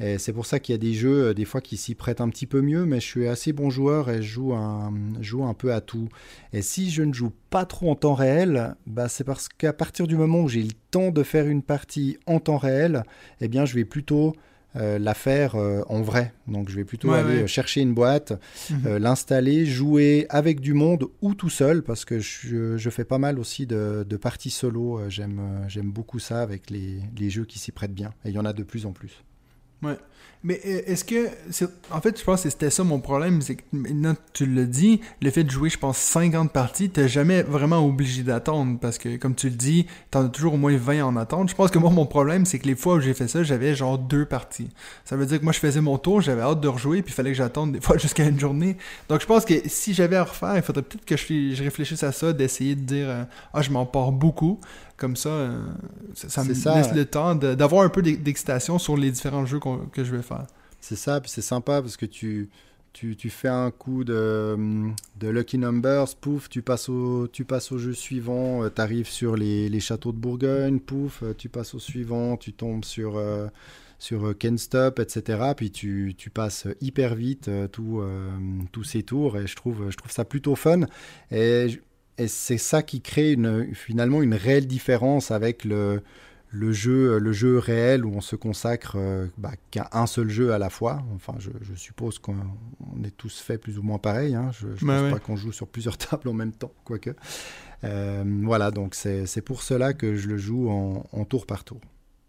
[0.00, 2.20] Et c'est pour ça qu'il y a des jeux, euh, des fois, qui s'y prêtent
[2.20, 5.44] un petit peu mieux, mais je suis assez bon joueur et je joue un, joue
[5.44, 6.08] un peu à tout.
[6.52, 10.06] Et si je ne joue pas trop en temps réel, bah c'est parce qu'à partir
[10.06, 13.02] du moment où j'ai le temps de faire une partie en temps réel,
[13.40, 14.34] eh bien, je vais plutôt
[14.78, 16.32] euh, la faire euh, en vrai.
[16.46, 18.32] Donc je vais plutôt aller chercher une boîte,
[18.70, 18.96] mhm.
[18.96, 23.66] l'installer, jouer avec du monde ou tout seul, parce que je, fais pas mal aussi
[23.66, 25.00] de, parties solo.
[25.08, 28.12] J'aime j'aime beaucoup ça avec les, les jeux qui s'y prêtent bien.
[28.24, 29.24] Et il y en a de plus en plus.
[29.82, 29.96] Ouais.
[30.44, 31.28] Mais euh, est-ce que.
[31.90, 33.42] en fait, je pense que c'était ça mon problème.
[33.42, 37.08] C'est que maintenant tu le dis, le fait de jouer, je pense, 50 parties, t'es
[37.08, 38.78] jamais vraiment obligé d'attendre.
[38.80, 41.50] Parce que, comme tu le dis, t'en as toujours au moins 20 en attente.
[41.50, 43.74] Je pense que moi, mon problème, c'est que les fois où j'ai fait ça, j'avais
[43.74, 44.68] genre deux parties.
[45.04, 47.14] Ça veut dire que moi, je faisais mon tour, j'avais hâte de rejouer, puis il
[47.14, 48.76] fallait que j'attende des fois jusqu'à une journée.
[49.08, 52.12] Donc, je pense que si j'avais à refaire, il faudrait peut-être que je, réfléchisse à
[52.12, 54.60] ça, d'essayer de dire euh, Ah, je m'en pars beaucoup.
[54.98, 55.60] Comme ça, euh,
[56.12, 59.60] ça, me laisse le temps d'avoir un peu d'excitation sur les différents jeux
[59.92, 60.46] que je vais faire.
[60.80, 62.48] C'est ça, puis c'est sympa parce que tu,
[62.92, 64.56] tu, tu, fais un coup de,
[65.20, 69.08] de, Lucky Numbers, pouf, tu passes au, tu passes au jeu suivant, euh, tu arrives
[69.08, 73.22] sur les, les, châteaux de Bourgogne, pouf, euh, tu passes au suivant, tu tombes sur,
[74.00, 75.52] sur Ken Stop, etc.
[75.56, 80.24] Puis tu, tu passes hyper vite tous ces tours et je trouve, je trouve ça
[80.24, 80.80] plutôt fun.
[81.30, 81.80] Et
[82.18, 86.02] et c'est ça qui crée une, finalement une réelle différence avec le,
[86.50, 88.96] le jeu, le jeu réel où on se consacre
[89.36, 91.02] bah, qu'à un seul jeu à la fois.
[91.14, 92.34] Enfin, je, suppose qu'on
[93.04, 94.34] est tous fait plus ou moins pareil.
[94.34, 94.50] Hein.
[94.52, 97.10] Je ne pense pas qu'on joue sur plusieurs tables en même temps, quoique.
[97.82, 101.80] voilà, donc c'est pour cela que je le joue en tour par tour.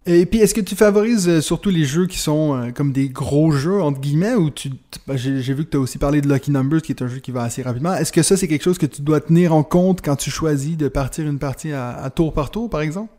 [0.05, 3.09] Et puis, est-ce que tu favorises euh, surtout les jeux qui sont euh, comme des
[3.09, 4.71] gros jeux, entre guillemets, ou tu...
[5.07, 7.19] Ben, j'ai vu que tu as aussi parlé de Lucky Numbers, qui est un jeu
[7.19, 7.93] qui va assez rapidement.
[7.93, 10.77] Est-ce que ça, c'est quelque chose que tu dois tenir en compte quand tu choisis
[10.77, 13.13] de partir une partie à, tour par tour, par exemple?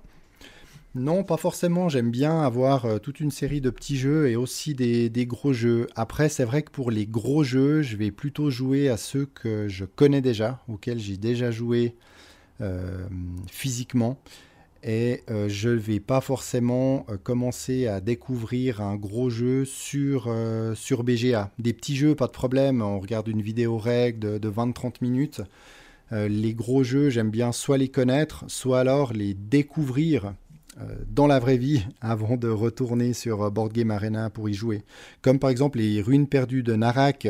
[0.95, 1.91] Non, pas forcément.
[1.91, 5.87] J'aime bien avoir euh, toute une série de petits jeux et aussi des, gros jeux.
[5.97, 9.69] Après, c'est vrai que pour les gros jeux, je vais plutôt jouer à ceux que
[9.69, 11.95] je connais déjà, auxquels j'ai déjà joué
[13.51, 14.21] physiquement
[14.83, 20.27] et euh, je ne vais pas forcément euh, commencer à découvrir un gros jeu sur,
[20.29, 21.51] euh, sur BGA.
[21.59, 25.43] Des petits jeux, pas de problème, on regarde une vidéo règle de, 20-30 minutes.
[26.13, 30.35] les gros jeux, j'aime bien soit les connaître, soit alors les découvrir
[31.07, 34.83] dans la vraie vie avant de retourner sur Board Game Arena pour y jouer.
[35.23, 37.29] Comme par exemple les Ruines perdues de Narak,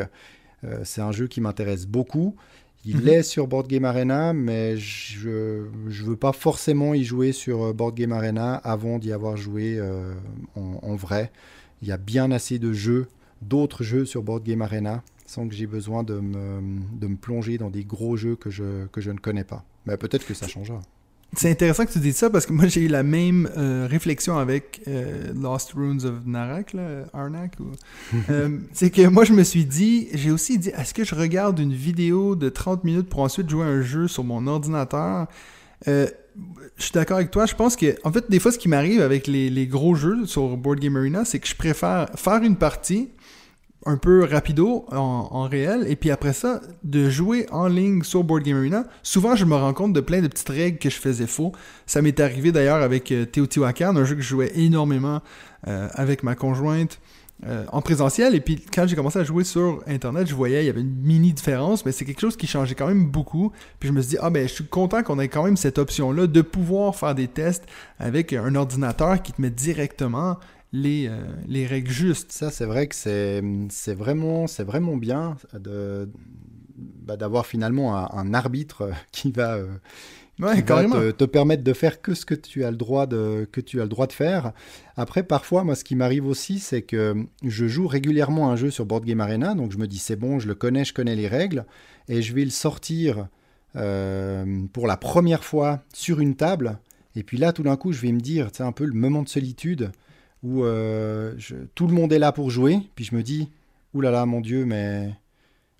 [0.84, 2.36] c'est un jeu qui m'intéresse beaucoup.
[2.84, 3.08] Il mhm.
[3.08, 7.72] est sur Board Game Arena, mais je ne veux pas forcément y jouer sur euh,
[7.72, 10.14] Board Game Arena avant d'y avoir joué euh,
[10.54, 11.30] en, vrai.
[11.82, 13.08] Il y a bien assez de jeux,
[13.42, 16.60] d'autres jeux sur Board Game Arena, sans que j'ai besoin de me,
[16.98, 19.64] de me, plonger dans des gros jeux que je, que je ne connais pas.
[19.84, 20.80] Mais peut-être que ça changera.
[21.36, 24.36] C'est intéressant que tu dises ça parce que moi j'ai eu la même euh, réflexion
[24.38, 27.56] avec euh, Lost Runes of Narak, là, Arnak.
[28.28, 31.58] Euh, c'est que moi je me suis dit, j'ai aussi dit, est-ce que je regarde
[31.58, 35.26] une vidéo de 30 minutes pour ensuite jouer un jeu sur mon ordinateur?
[35.86, 36.08] Je
[36.78, 37.46] suis d'accord avec toi.
[37.46, 40.26] Je pense que, en fait, des fois, ce qui m'arrive avec les, les, gros jeux
[40.26, 43.10] sur Board Game Arena, c'est que je préfère faire une partie,
[43.86, 48.42] un peu rapido en, réel, et puis après ça, de jouer en ligne sur Board
[48.42, 51.26] Game Arena, souvent je me rends compte de plein de petites règles que je faisais
[51.26, 51.52] faux.
[51.86, 55.22] Ça m'est arrivé d'ailleurs avec euh, Teotihuacan, un jeu que je jouais énormément
[55.66, 57.00] euh, avec ma conjointe
[57.46, 60.66] euh, en présentiel, et puis quand j'ai commencé à jouer sur Internet, je voyais, il
[60.66, 63.50] y avait une mini différence, mais c'est quelque chose qui changeait quand même beaucoup.
[63.78, 65.78] Puis je me suis dit, ah ben je suis content qu'on ait quand même cette
[65.78, 67.64] option-là de pouvoir faire des tests
[67.98, 70.36] avec un ordinateur qui te met directement
[70.72, 72.32] les, euh, les règles justes.
[72.32, 76.08] Ça, c'est vrai que c'est vraiment, vraiment bien de
[76.76, 82.34] bah, d'avoir finalement un, arbitre qui va, euh, te, permettre de faire que ce que
[82.34, 84.52] tu as le droit de, que tu as le droit de faire.
[84.96, 88.86] Après, parfois, moi, ce qui m'arrive aussi, c'est que je joue régulièrement un jeu sur
[88.86, 91.28] Board Game Arena, donc je me dis c'est bon, je le connais, je connais les
[91.28, 91.66] règles,
[92.08, 93.28] et je vais le sortir
[93.76, 96.78] euh, pour la première fois sur une table.
[97.16, 99.22] Et puis là, tout d'un coup, je vais me dire, c'est un peu le moment
[99.22, 99.90] de solitude
[100.42, 101.34] où euh,
[101.74, 103.48] tout le monde est là pour jouer, puis je me dis,
[103.94, 105.10] oulala, là là, mon Dieu, mais,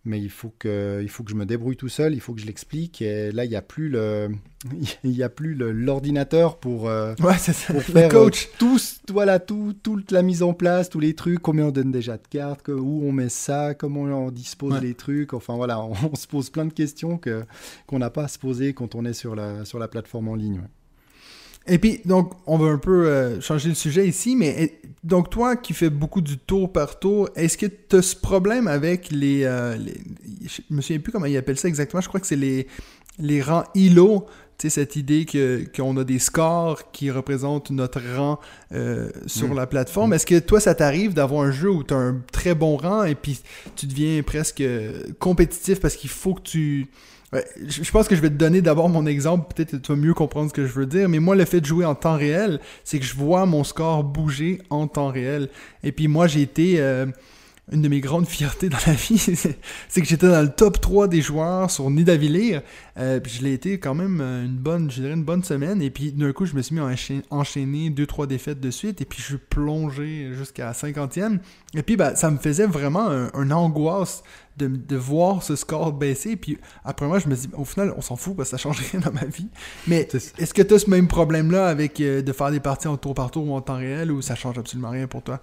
[0.05, 2.41] mais il, faut que, il faut que je me débrouille tout seul, il faut que
[2.41, 4.31] je l'explique, et là, il n'y a plus le...
[5.05, 8.45] Il y a plus l'ordinateur pour, euh, ouais, ça, pour faire coach.
[8.45, 8.79] Euh, tout,
[9.11, 12.27] voilà, tout, toute la mise en place, tous les trucs, combien on donne déjà de
[12.29, 15.33] cartes, où on met ça, comment on dispose les trucs.
[15.33, 15.81] Enfin voilà,
[16.13, 17.43] on, se pose plein de questions que
[17.87, 20.35] qu'on n'a pas à se poser quand on est sur la, sur la plateforme en
[20.35, 20.61] ligne.
[21.71, 25.55] Et puis, donc, on va un peu euh, changer le sujet ici, mais donc toi
[25.55, 29.45] qui fais beaucoup du tour par tour, est-ce que tu as ce problème avec les,
[29.45, 32.67] euh, Je me souviens plus comment ils appellent ça exactement, je crois que c'est les,
[33.21, 34.27] les rangs ILO,
[34.59, 35.25] tu sais, cette idée
[35.75, 38.41] qu'on a des scores qui représentent notre rang
[38.73, 39.55] euh, sur mm.
[39.55, 40.13] la plateforme.
[40.13, 43.05] Est-ce que toi, ça t'arrive d'avoir un jeu où tu as un très bon rang
[43.05, 43.41] et puis
[43.77, 44.65] tu deviens presque
[45.21, 46.89] compétitif parce qu'il faut que tu
[47.33, 50.49] je pense que je vais te donner d'abord mon exemple, peut-être tu vas mieux comprendre
[50.51, 52.99] ce que je veux dire, mais moi, le fait de jouer en temps réel, c'est
[52.99, 55.49] que je vois mon score bouger en temps réel.
[55.85, 56.81] Et puis moi, j'ai été...
[56.81, 57.07] Euh,
[57.73, 59.19] une de mes grandes fiertés dans la vie,
[59.89, 62.63] c'est que j'étais dans le top 3 des joueurs sur Nidavellir.
[62.99, 65.81] Euh, puis je l'ai été quand même euh, une bonne, je dirais une bonne semaine.
[65.81, 66.93] Et puis d'un coup, je me suis mis à
[67.31, 69.01] enchaîner 2-3 défaites de suite.
[69.01, 71.39] Et puis je suis plongé jusqu'à la 50e.
[71.75, 74.23] Et puis bah, ça me faisait vraiment un, angoisse
[74.57, 76.37] de, de, voir ce score baisser.
[76.37, 78.81] Puis après moi, je me dis, au final, on s'en fout parce que ça change
[78.93, 79.49] rien dans ma vie.
[79.87, 82.97] Mais est-ce que tu as ce même problème-là avec euh, de faire des parties en
[82.97, 85.41] tour par tour ou en temps réel ou ça change absolument rien pour toi?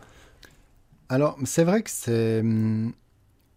[1.09, 2.93] Alors, c'est vrai que c'est, hum,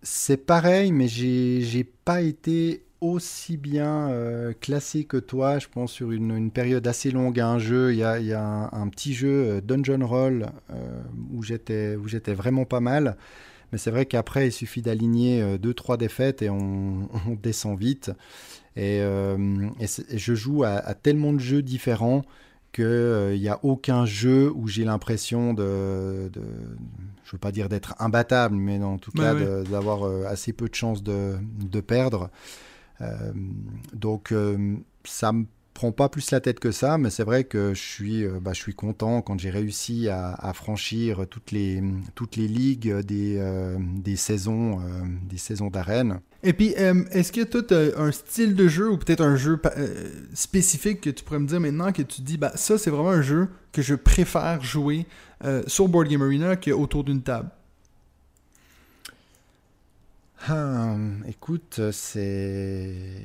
[0.03, 6.13] c'est pareil, mais j'ai, pas été aussi bien euh, classé que toi, je pense, sur
[6.13, 7.93] une, période assez longue à un jeu.
[7.93, 11.97] Il y a, y a un, petit jeu euh, Dungeon Roll euh, où, j'étais,
[12.35, 13.17] vraiment pas mal.
[13.73, 17.09] Mais c'est vrai qu'après, il suffit d'aligner 2-3 défaites et on,
[17.43, 18.13] descend vite.
[18.77, 22.23] Et, je joue à, à, tellement de jeux différents
[22.73, 26.31] qu'il n'y a aucun jeu où j'ai l'impression de,
[27.31, 30.75] je veux pas dire d'être imbattable, mais en tout cas d'avoir euh, assez peu de
[30.75, 32.29] chances de, perdre.
[33.01, 33.33] Euh,
[33.93, 37.73] donc euh, ça me prends pas plus la tête que ça, mais c'est vrai que
[37.73, 41.81] je suis, euh, bah, je suis content quand j'ai réussi à, franchir toutes les,
[42.17, 44.81] toutes les ligues des, euh, des saisons,
[45.23, 46.21] des saisons d'arène.
[46.43, 49.61] Et puis, est-ce que tu as un style de jeu ou peut-être un jeu
[50.33, 53.21] spécifique que tu pourrais me dire maintenant que tu dis, bah, ça, c'est vraiment un
[53.21, 55.07] jeu que je préfère jouer
[55.67, 57.51] sur Board Game Arena qu'autour d'une table?
[60.49, 63.23] Hum, écoute, c'est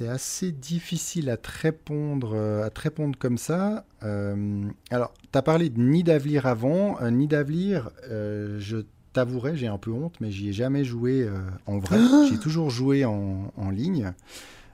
[0.00, 3.84] c'est assez difficile à te répondre, euh, à répondre comme ça.
[4.02, 6.98] Euh, alors, tu as parlé de Nidavellir avant.
[7.02, 8.82] Euh, Nidavellir, je
[9.12, 11.28] t'avouerai, j'ai un peu honte, mais j'y ai jamais joué
[11.66, 11.98] en vrai.
[12.30, 14.12] j'ai toujours joué en, en ligne.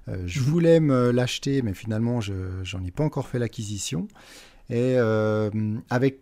[0.07, 0.47] je mhm.
[0.47, 2.33] voulais me l'acheter, mais finalement, je
[2.77, 4.09] n'en ai pas encore fait l'acquisition.
[4.71, 4.97] Et
[5.91, 6.21] avec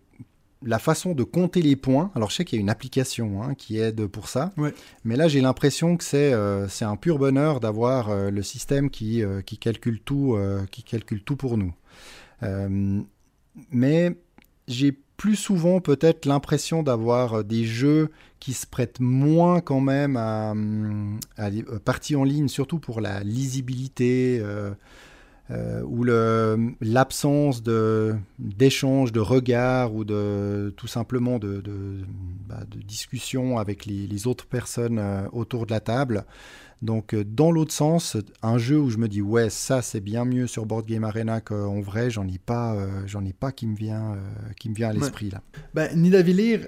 [0.64, 3.54] la façon de compter les points, alors je sais qu'il y a une application hein,
[3.54, 4.52] qui aide pour ça,
[5.04, 9.22] mais là j'ai l'impression que c'est euh, un pur bonheur d'avoir euh, le système qui,
[9.22, 10.36] euh, qui, calcule tout,
[10.70, 11.74] qui calcule tout pour nous.
[13.70, 14.16] mais
[14.66, 18.10] j'ai plus souvent peut-être l'impression d'avoir des jeux
[18.40, 20.54] qui se prêtent moins quand même à,
[21.36, 21.50] à,
[21.84, 24.42] partie en ligne, surtout pour la lisibilité.
[25.50, 26.04] Euh, ou
[26.80, 31.98] l'absence de d'échange de regards ou de tout simplement de, de,
[32.48, 36.24] bah, discussion avec les, autres personnes euh, autour de la table.
[36.82, 40.24] Donc euh, dans l'autre sens, un jeu où je me dis ouais ça c'est bien
[40.24, 43.76] mieux sur Board Game Arena qu'en vrai, j'en ai pas, j'en ai pas qui me
[43.76, 44.16] vient,
[44.58, 45.42] qui me vient à l'esprit là.
[45.74, 46.66] Ben, Nidavellir,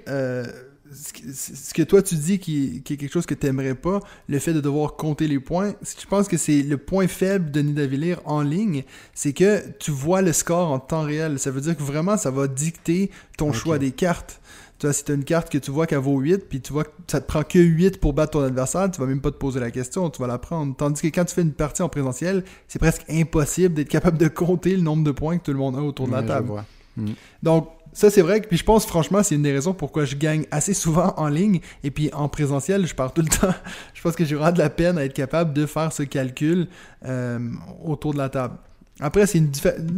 [0.91, 4.39] ce que toi tu dis qui, qui est quelque chose que tu n'aimerais pas, le
[4.39, 8.21] fait de devoir compter les points, je pense que c'est le point faible de Nidavellir
[8.25, 8.83] en ligne,
[9.13, 11.39] c'est que tu vois le score en temps réel.
[11.39, 14.39] Ça veut dire que vraiment ça va dicter ton choix des cartes.
[14.79, 16.71] Tu vois, si tu as une carte que tu vois qu'elle vaut 8, puis tu
[16.71, 19.31] vois que ça te prend que 8 pour battre ton adversaire, tu vas même pas
[19.31, 20.75] te poser la question, tu vas la prendre.
[20.75, 24.27] Tandis que quand tu fais une partie en présentiel, c'est presque impossible d'être capable de
[24.27, 26.63] compter le nombre de points que tout le monde a autour de la table.
[26.95, 27.11] Mm.
[27.41, 28.41] Donc, ça, c'est vrai.
[28.41, 31.61] Puis je pense, franchement, c'est une des raisons pourquoi je gagne assez souvent en ligne.
[31.83, 33.55] Et puis en présentiel, je pars tout le temps.
[33.95, 36.67] je pense que j'ai vraiment de la peine à être capable de faire ce calcul
[37.05, 37.39] euh,
[37.83, 38.57] autour de la table.
[38.99, 39.51] Après, c'est une,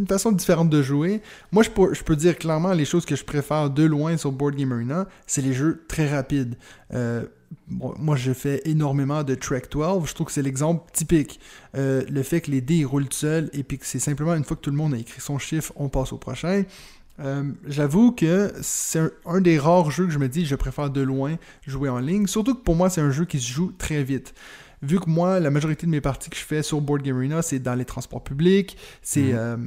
[0.07, 1.21] façon différente de jouer.
[1.51, 4.71] Moi, je peux, dire clairement les choses que je préfère de loin sur Board Game
[4.71, 6.55] Arena, c'est les jeux très rapides.
[6.93, 7.23] Euh,
[7.67, 10.07] moi, je fais énormément de Trek 12.
[10.07, 11.39] Je trouve que c'est l'exemple typique.
[11.75, 14.57] Euh, le fait que les dés roulent seuls et puis que c'est simplement une fois
[14.57, 16.63] que tout le monde a écrit son chiffre, on passe au prochain.
[17.21, 21.01] Euh, j'avoue que c'est un, des rares jeux que je me dis je préfère de
[21.01, 22.27] loin jouer en ligne.
[22.27, 24.33] Surtout que pour moi, c'est un jeu qui se joue très vite
[24.81, 27.41] vu que moi, la majorité de mes parties que je fais sur Board Game Arena,
[27.41, 29.35] c'est dans les transports publics, c'est mhm.
[29.35, 29.57] euh,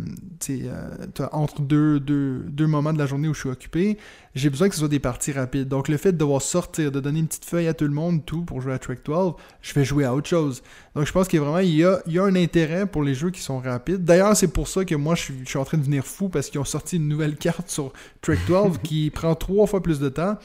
[0.50, 3.98] euh, entre deux, deux, deux, moments de la journée où je suis occupé,
[4.34, 5.68] j'ai besoin que ce soit des parties rapides.
[5.68, 8.24] Donc le fait de devoir sortir, de donner une petite feuille à tout le monde,
[8.24, 10.62] tout, pour jouer à Trek 12, je vais jouer à autre chose.
[10.94, 12.86] Donc je pense qu'il y a vraiment il y a, il y a un intérêt
[12.86, 14.04] pour les jeux qui sont rapides.
[14.04, 16.28] D'ailleurs, c'est pour ça que moi, je suis, je suis en train de devenir fou
[16.28, 17.92] parce qu'ils ont sorti une nouvelle carte sur
[18.22, 20.38] Trek 12 qui prend trois fois plus de temps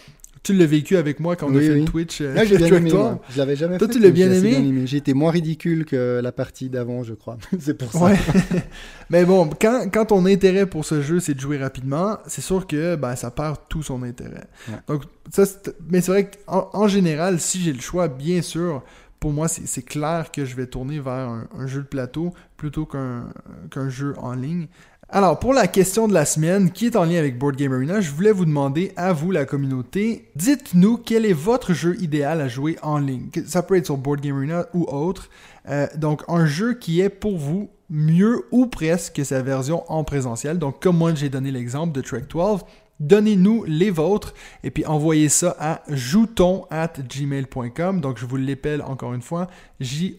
[0.48, 2.22] tu l'as vécu avec moi quand on a fait le Twitch.
[2.22, 2.90] Euh, Là, j'ai bien aimé.
[3.30, 3.94] Je l'avais jamais Toi, fait.
[3.94, 4.84] Toi, tu l'as bien aimé.
[4.86, 7.38] J'ai été moins ridicule que la partie d'avant, je crois.
[7.60, 8.06] c'est pour ça.
[8.06, 8.18] Ouais.
[9.10, 12.66] Mais bon, quand, quand ton intérêt pour ce jeu, c'est de jouer rapidement, c'est sûr
[12.66, 14.46] que ben, ça perd tout son intérêt.
[14.88, 15.44] Donc, ça,
[15.90, 18.84] mais c'est vrai qu'en en général, si j'ai le choix, bien sûr,
[19.20, 23.28] pour moi, c'est clair que je vais tourner vers un, jeu de plateau plutôt qu'un
[23.72, 24.68] qu'un jeu en ligne.
[25.10, 28.02] Alors, pour la question de la semaine, qui est en lien avec Board Game Arena,
[28.02, 32.50] je voulais vous demander, à vous la communauté, dites-nous quel est votre jeu idéal à
[32.50, 33.30] jouer en ligne.
[33.46, 35.30] Ça peut être sur Board Game Arena ou autre.
[35.70, 40.04] Euh, donc, un jeu qui est pour vous mieux ou presque que sa version en
[40.04, 40.60] présentiel.
[40.60, 42.66] Donc, comme moi j'ai donné l'exemple de Trek 12,
[43.00, 44.34] donnez-nous les vôtres
[44.66, 48.02] et puis envoyez ça à jouton at gmail.com.
[48.02, 49.48] Donc, je vous l'épelle encore une fois,
[49.80, 50.18] J-O-U-E-T-O-N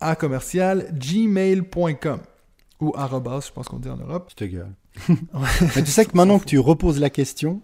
[0.00, 2.20] à commercial gmail.com
[2.80, 4.30] ou arrobas, je pense qu'on dit en Europe.
[4.36, 4.72] C'est égal.
[5.08, 7.62] Mais tu sais que maintenant que tu reposes la question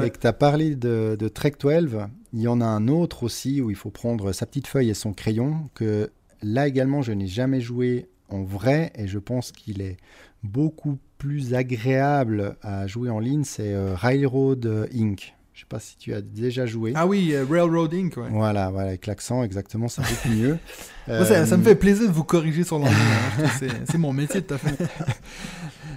[0.00, 3.60] et que tu as parlé de, Trek 12, il y en a un autre aussi
[3.60, 6.10] où il faut prendre sa petite feuille et son crayon, que
[6.42, 9.96] là également je n'ai jamais joué en vrai et je pense qu'il est
[10.42, 15.34] beaucoup plus agréable à jouer en ligne, c'est euh, Railroad Inc.
[15.60, 16.94] Je sais pas si tu as déjà joué.
[16.94, 18.28] Ah oui, euh, Railroading, quoi.
[18.30, 20.58] Voilà, voilà, avec l'accent, exactement, c'est beaucoup mieux.
[21.06, 22.96] ça, me fait plaisir de vous corriger sur l'anglais.
[23.42, 23.68] Hein.
[23.84, 24.82] c'est mon métier, tout à fait.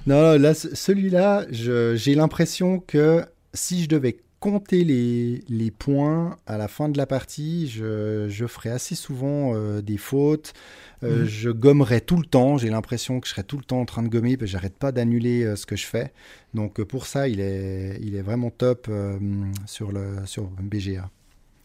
[0.06, 6.68] non, là, celui-là, j'ai l'impression que si je devais compter les, les, points à la
[6.68, 10.52] fin de la partie, je, je ferais assez souvent euh, des fautes.
[11.04, 11.26] Euh, mhm.
[11.26, 12.58] Je gommerais tout le temps.
[12.58, 14.78] J'ai l'impression que je serais tout le temps en train de gommer, parce que j'arrête
[14.78, 16.12] pas d'annuler euh, ce que je fais.
[16.54, 18.90] Donc pour ça, il est, il est vraiment top
[19.66, 21.10] sur, le, sur BGA.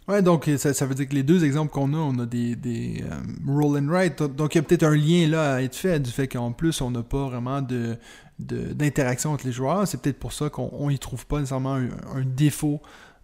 [0.09, 2.57] Ouais, donc ça, ça, veut dire que les deux exemples qu'on a, on a des,
[2.57, 3.05] des
[3.47, 4.23] roll and write.
[4.23, 6.81] Donc il y a peut-être un lien là à être fait du fait qu'en plus
[6.81, 7.99] on n'a pas vraiment de
[8.39, 9.87] d'interaction entre les joueurs.
[9.87, 12.81] C'est peut-être pour ça qu'on y trouve pas nécessairement un, défaut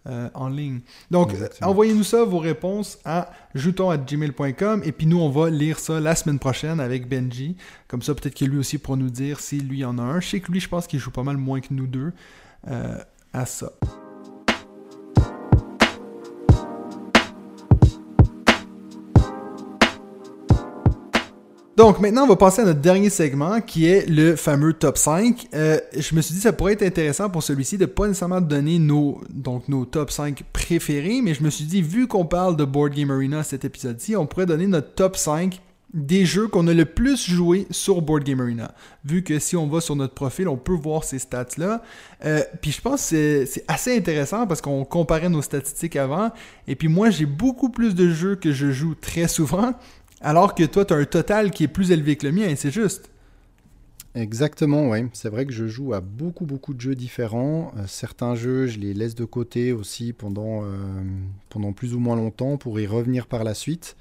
[0.07, 0.81] euh, en ligne.
[1.09, 6.15] Donc, envoyez-nous ça, vos réponses à gmail.com et puis nous, on va lire ça la
[6.15, 7.57] semaine prochaine avec Benji.
[7.87, 10.19] Comme ça, peut-être que lui aussi pourra nous dire si lui en a un.
[10.19, 12.13] Je sais que lui, je pense qu'il joue pas mal moins que nous deux
[12.67, 12.97] euh,
[13.33, 13.71] à ça.
[21.75, 25.47] Donc maintenant, on va passer à notre dernier segment qui est le fameux top 5.
[25.53, 28.79] Euh, je me suis dit ça pourrait être intéressant pour celui-ci de pas nécessairement donner
[28.79, 32.63] nos, donc, nos top 5 préférés, mais je me suis dit, vu qu'on parle de
[32.63, 35.59] Board Game Arena cet épisode-ci, on pourrait donner notre top 5
[35.93, 38.73] des jeux qu'on a le plus joué sur Board Game Arena.
[39.03, 41.81] Vu que si on va sur notre profil, on peut voir ces stats-là.
[42.23, 46.31] Euh, puis je pense que c'est assez intéressant parce qu'on comparait nos statistiques avant.
[46.67, 49.73] Et puis moi, j'ai beaucoup plus de jeux que je joue très souvent.
[50.21, 52.71] Alors que toi, tu as un total qui est plus élevé que le mien, c'est
[52.71, 53.09] juste.
[54.15, 54.99] Exactement, oui.
[55.11, 57.73] C'est vrai que je joue à beaucoup, beaucoup de jeux différents.
[57.77, 60.67] Euh, certains jeux, je les laisse de côté aussi pendant, euh,
[61.49, 63.97] pendant plus ou moins longtemps pour y revenir par la suite.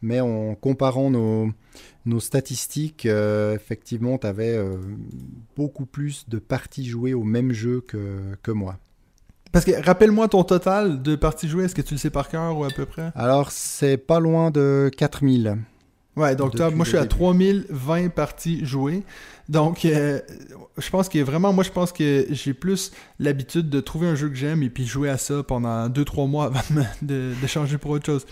[0.00, 1.52] Mais en comparant nos,
[2.18, 4.58] statistiques, euh, effectivement, tu avais
[5.54, 8.78] beaucoup plus de parties jouées au même jeu que moi.
[9.52, 12.56] Parce que rappelle-moi ton total de parties jouées, est-ce que tu le sais par cœur
[12.56, 13.10] ou à peu près?
[13.14, 15.58] Alors, c'est pas loin de 4000.
[16.18, 19.04] Ouais, donc toi, moi je suis à 3020 parties jouées.
[19.48, 20.20] Donc, euh,
[20.76, 22.90] je pense que vraiment, moi je pense que j'ai plus
[23.20, 26.46] l'habitude de trouver un jeu que j'aime et puis jouer à ça pendant 2-3 mois
[26.46, 26.60] avant
[27.02, 28.26] de, changer pour autre chose.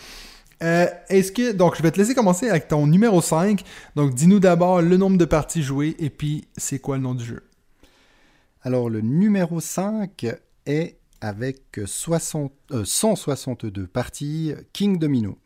[0.64, 1.52] Euh, est-ce que.
[1.52, 3.62] Donc, je vais te laisser commencer avec ton numéro 5.
[3.94, 7.24] Donc, dis-nous d'abord le nombre de parties jouées et puis c'est quoi le nom du
[7.24, 7.44] jeu
[8.62, 10.26] Alors, le numéro 5
[10.66, 12.52] est avec 60,
[12.84, 15.38] 162 euh, parties King Domino.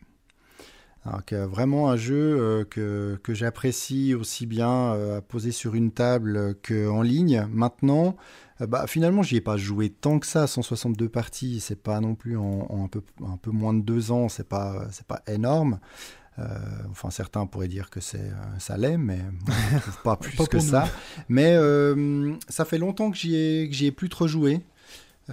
[1.06, 5.92] Donc, vraiment un jeu euh, que, que j'apprécie aussi bien euh, à poser sur une
[5.92, 7.46] table qu'en ligne.
[7.50, 8.16] Maintenant,
[8.60, 12.36] bah, finalement, j'y ai pas joué tant que ça, 162 parties, c'est pas non plus
[12.36, 15.80] en, un, peu, un peu moins de deux ans, c'est pas, c'est pas énorme.
[16.90, 19.20] enfin, certains pourraient dire que c'est ça l'est, mais
[20.04, 20.86] pas plus que ça.
[21.30, 21.56] Mais
[22.50, 24.60] ça fait longtemps que j'y ai, ai plus trop joué.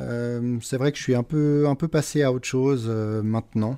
[0.02, 3.22] Euh, c'est vrai que je suis un peu, un peu passé à autre chose euh,
[3.22, 3.78] maintenant.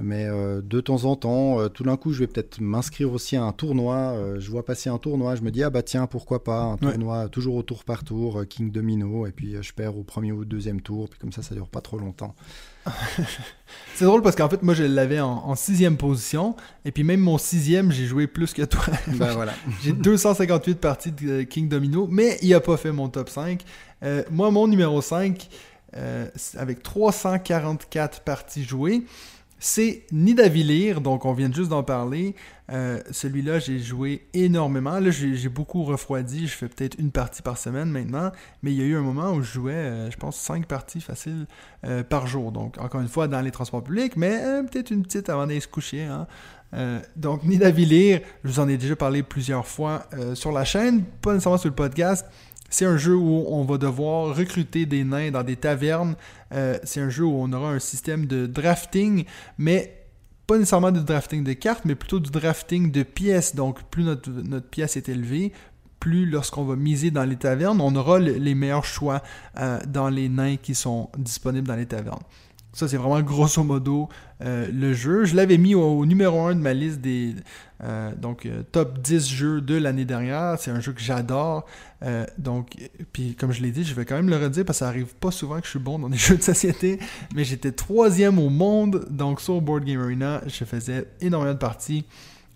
[0.00, 3.42] Mais euh, de temps en temps, tout d'un coup, je vais peut-être m'inscrire aussi à
[3.42, 4.14] un tournoi.
[4.38, 7.28] je vois passer un tournoi, je me dis, ah bah tiens, pourquoi pas, un tournoi
[7.28, 10.44] toujours au tour par tour, King Domino, et puis je perds au premier ou au
[10.44, 12.36] deuxième tour, puis comme ça, ça dure pas trop longtemps.
[13.94, 16.54] c'est drôle parce qu'en fait, moi, je l'avais en, sixième position,
[16.84, 18.84] et puis même mon sixième, j'ai joué plus que toi.
[19.08, 19.52] Ben voilà.
[19.82, 23.64] j'ai 258 parties de King Domino, mais il a pas fait mon top 5.
[24.02, 25.48] Euh, moi, mon numéro 5,
[25.96, 26.26] euh,
[26.56, 29.02] avec 344 parties jouées,
[29.60, 32.36] c'est Nidavellir, donc on vient juste d'en parler.
[32.70, 35.00] Euh, celui-là, j'ai joué énormément.
[35.00, 36.46] Là, j'ai beaucoup refroidi.
[36.46, 38.30] Je fais peut-être une partie par semaine maintenant.
[38.62, 41.46] Mais il y a eu un moment où je jouais, je pense, 5 parties faciles
[42.08, 42.52] par jour.
[42.52, 44.38] Donc, encore une fois, dans les transports publics, mais
[44.70, 46.04] peut-être une petite avant d'aller se coucher.
[46.04, 46.28] Hein.
[47.16, 51.58] donc, Nidavellir, je vous en ai déjà parlé plusieurs fois sur la chaîne, pas nécessairement
[51.58, 52.26] sur le podcast.
[52.68, 56.16] C'est un jeu où on va devoir recruter des nains dans des tavernes.
[56.52, 59.24] Euh, c'est un jeu où on aura un système de drafting,
[59.56, 60.06] mais
[60.46, 63.54] pas nécessairement de drafting de cartes, mais plutôt du drafting de pièces.
[63.54, 65.52] Donc, plus notre, pièce est élevée,
[65.98, 69.22] plus lorsqu'on va miser dans les tavernes, on aura les meilleurs choix
[69.58, 72.22] euh, dans les nains qui sont disponibles dans les tavernes.
[72.78, 74.08] Ça, c'est vraiment grosso modo
[74.40, 75.24] euh, le jeu.
[75.24, 77.34] Je l'avais mis au, numéro 1 de ma liste des
[78.20, 80.56] donc, top 10 jeux de l'année dernière.
[80.58, 81.64] C'est un jeu que j'adore.
[82.04, 82.76] Euh, donc,
[83.12, 85.14] puis comme je l'ai dit, je vais quand même le redire parce que ça arrive
[85.16, 87.00] pas souvent que je suis bon dans des jeux de société,
[87.34, 92.04] mais j'étais troisième au monde, donc sur Board Game Arena, je faisais énormément de parties.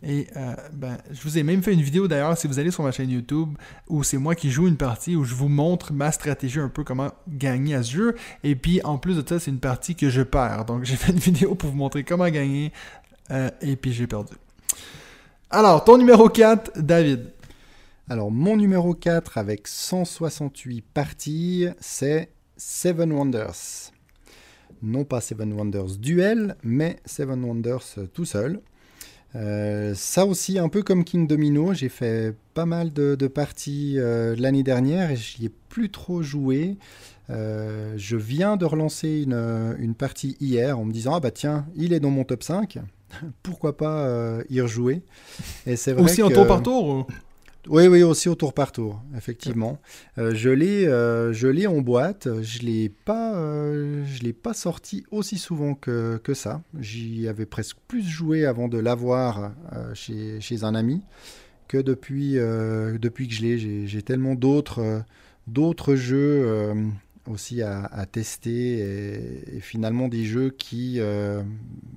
[0.05, 2.83] Et euh, ben, je vous ai même fait une vidéo d'ailleurs, si vous allez sur
[2.83, 3.57] ma chaîne YouTube,
[3.89, 6.83] où c'est moi qui joue une partie, où je vous montre ma stratégie un peu,
[6.83, 8.17] comment gagner à ce jeu.
[8.43, 10.65] Et puis en plus de ça, c'est une partie que je perds.
[10.65, 12.73] Donc j'ai fait une vidéo pour vous montrer comment gagner,
[13.31, 14.33] euh, et puis j'ai perdu.
[15.51, 17.31] Alors, ton numéro 4, David.
[18.09, 23.93] Alors, mon numéro 4 avec 168 parties, c'est Seven Wonders.
[24.83, 28.61] Non pas Seven Wonders Duel, mais Seven Wonders tout seul.
[29.35, 34.35] Euh, ça aussi, un peu comme King Domino, j'ai fait pas mal de, parties euh,
[34.39, 36.76] l'année dernière et j'y ai plus trop joué.
[37.30, 41.66] Euh, je viens de relancer une, une, partie hier en me disant Ah bah tiens,
[41.76, 42.78] il est dans mon top 5,
[43.43, 45.03] pourquoi pas y rejouer?
[45.66, 47.07] Et c'est Aussi en tour par tour
[47.69, 49.79] Oui, oui, aussi au tour par tour, effectivement.
[50.19, 52.29] Euh, je l'ai, euh, je l'ai en boîte.
[52.43, 56.63] Je l'ai euh, l'ai pas sorti aussi souvent que, que ça.
[56.81, 59.53] J'y avais presque plus joué avant de l'avoir
[59.95, 61.03] chez, chez, un ami
[61.69, 63.87] que depuis, depuis que je l'ai.
[63.87, 65.05] J'ai, tellement d'autres,
[65.47, 66.75] d'autres jeux
[67.29, 68.79] aussi à, tester
[69.57, 71.01] et, finalement des jeux qui,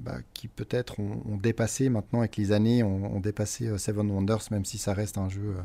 [0.05, 4.63] bah, qui peut-être ont, dépassé maintenant avec les années, ont, dépassé euh, Seven Wonders, même
[4.63, 5.61] si ça reste un jeu euh,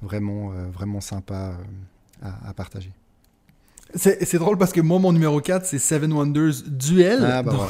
[0.00, 1.58] vraiment, euh, vraiment sympa
[2.22, 2.90] à, partager.
[3.94, 7.22] C'est drôle parce que moi, mon numéro 4, c'est Seven Wonders Duel.
[7.22, 7.68] Ah, bah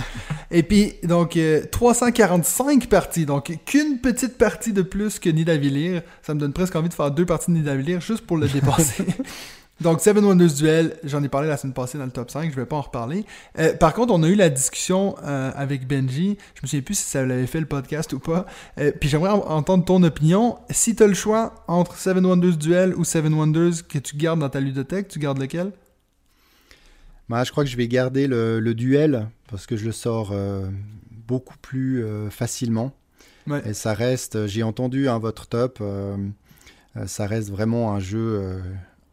[0.50, 1.38] Et puis, donc,
[1.70, 3.24] 345 parties.
[3.24, 6.02] Donc, qu'une petite partie de plus que Nidavellir.
[6.20, 9.06] Ça me donne presque envie de faire deux parties de Nidavellir juste pour le dépasser.
[9.82, 12.56] Donc, Seven Wonders Duel, j'en ai parlé la semaine passée dans le top 5, je
[12.56, 13.26] vais pas en reparler.
[13.58, 16.94] Euh, par contre, on a eu la discussion euh, avec Benji, je me souviens plus
[16.94, 18.46] si ça l'avait fait le podcast ou pas,
[18.78, 20.58] euh, puis j'aimerais entendre ton opinion.
[20.70, 24.38] Si tu as le choix entre Seven Wonders Duel ou Seven Wonders que tu gardes
[24.38, 25.72] dans ta ludothèque, tu gardes lequel?
[27.28, 30.32] Bah, Je crois que je vais garder le, duel, parce que je le sors
[31.10, 32.92] beaucoup plus facilement.
[33.64, 35.82] Et ça reste, j'ai entendu hein, votre top,
[37.06, 38.60] ça reste vraiment un jeu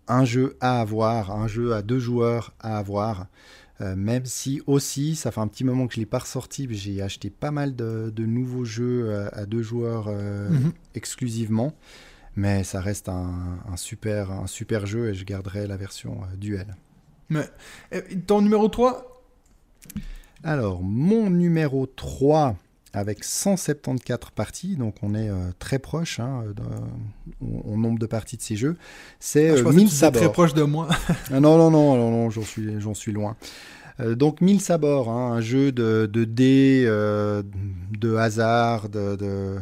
[0.10, 3.28] un jeu à avoir, un jeu à deux joueurs à avoir.
[3.82, 6.68] Euh, même si aussi, ça fait un petit moment que je ne l'ai pas ressorti,
[6.72, 10.74] j'ai acheté pas mal de, nouveaux jeux euh, à, deux joueurs euh, mhm.
[10.95, 11.74] exclusivement.
[12.36, 16.76] Mais ça reste un, super, un super jeu et je garderai la version duel.
[17.30, 17.49] Mais,
[18.28, 19.24] ton numéro 3
[20.43, 22.55] Alors, mon numéro 3,
[22.93, 26.43] avec 174 parties, donc on est euh, très proche hein,
[27.41, 28.77] au, nombre de parties de ces jeux.
[29.19, 30.89] C'est ah, 1000 euh, très proche de moi.
[31.31, 33.35] Ah, non, non, non, non, non j'en suis, j'en suis loin.
[33.99, 39.57] Euh, donc 1000 sabords, hein, un jeu de, de dés, de hasard, de, de,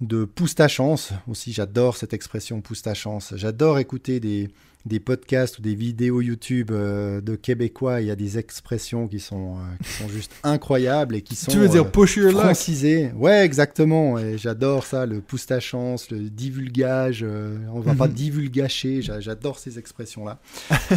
[0.00, 1.12] de pousse ta chance.
[1.28, 3.32] Aussi, j'adore cette expression pousse ta chance.
[3.36, 4.50] J'adore écouter des,
[4.86, 9.20] des podcasts ou des vidéos YouTube euh, de Québécois, il y a des expressions qui
[9.20, 13.10] sont, euh, qui sont juste incroyables et qui sont tu veux dire euh, francisées.
[13.16, 14.18] Ouais, exactement.
[14.18, 17.24] Et j'adore ça, le pousse ta chance, le divulgage.
[17.72, 18.14] on va pas mhm.
[18.14, 19.02] divulgacher.
[19.02, 20.38] J'adore ces expressions-là.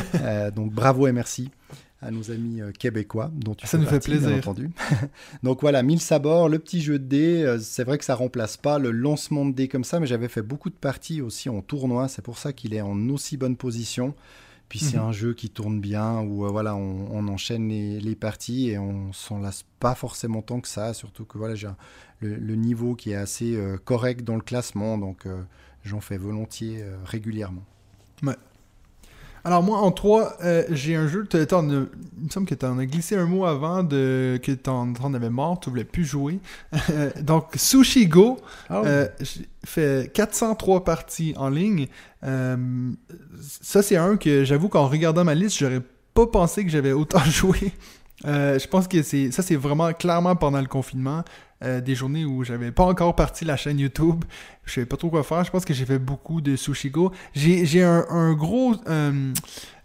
[0.55, 1.49] donc bravo et merci
[2.02, 4.30] à nos amis euh, québécois, dont tu ça nous fait plaisir.
[4.30, 4.72] bien entendu.
[5.43, 7.43] Donc voilà, 1000 sabords, le petit jeu de dés.
[7.43, 10.28] Euh, c'est vrai que ça remplace pas le lancement de dés comme ça, mais j'avais
[10.28, 12.08] fait beaucoup de parties aussi en tournoi.
[12.08, 14.16] C'est pour ça qu'il est en aussi bonne position.
[14.68, 15.04] Puis c'est mhm.
[15.04, 19.39] un jeu qui tourne bien, où euh, voilà, on, enchaîne les, parties et on s'en
[19.39, 20.93] lasse pas forcément tant que ça.
[20.93, 21.68] Surtout que voilà, j'ai
[22.22, 25.28] le, niveau qui est assez correct dans le classement, donc
[25.84, 27.66] j'en fais volontiers régulièrement.
[28.24, 28.36] Ouais.
[29.44, 32.86] Alors moi, en 3, euh, j'ai un jeu, il me semble que tu en as
[32.86, 36.39] glissé un mot avant de, que tu en, avais mort, tu voulais plus jouer.
[37.22, 38.38] Donc, Sushi Go,
[38.70, 41.88] euh, j'ai fait 403 parties en ligne.
[42.24, 42.92] Euh,
[43.39, 45.82] ça, c'est un que j'avoue qu'en regardant ma liste, j'aurais
[46.14, 47.74] pas pensé que j'avais autant joué.
[48.24, 51.24] je pense que c'est ça, c'est vraiment clairement pendant le confinement.
[51.64, 54.26] Euh, des journées où j'avais pas encore parti la chaîne YouTube.
[54.66, 55.43] Je savais pas trop quoi faire.
[55.43, 57.12] Je pense que j'ai fait beaucoup de Sushigo.
[57.36, 58.74] J'ai un, gros.
[58.88, 59.32] Euh,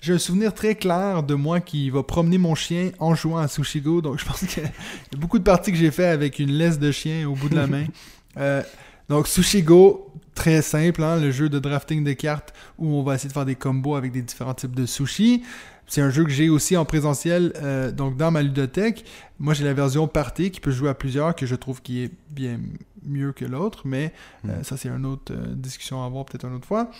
[0.00, 3.48] j'ai un souvenir très clair de moi qui va promener mon chien en jouant à
[3.48, 4.00] Sushigo.
[4.00, 6.78] Donc je pense qu'il y a beaucoup de parties que j'ai fait avec une laisse
[6.78, 7.84] de chien au bout de la main.
[8.38, 8.62] Euh,
[9.08, 13.28] donc Sushigo, très simple, hein, le jeu de drafting de cartes où on va essayer
[13.28, 15.42] de faire des combos avec des différents types de sushis.
[15.86, 19.04] C'est un jeu que j'ai aussi en présentiel, euh, donc dans ma ludothèque.
[19.38, 22.10] Moi, j'ai la version party qui peut jouer à plusieurs, que je trouve qui est
[22.30, 22.58] bien
[23.04, 24.12] mieux que l'autre, mais
[24.46, 24.64] euh, mm.
[24.64, 26.90] ça, c'est une autre euh, discussion à avoir peut-être une autre fois.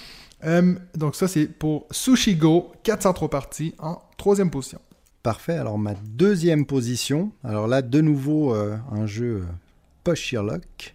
[0.94, 4.80] donc, ça, c'est pour Sushi Go, 403 parties en troisième position.
[5.24, 5.56] Parfait.
[5.56, 9.44] Alors, ma deuxième position, alors là, de nouveau, un jeu
[10.04, 10.94] post Sherlock.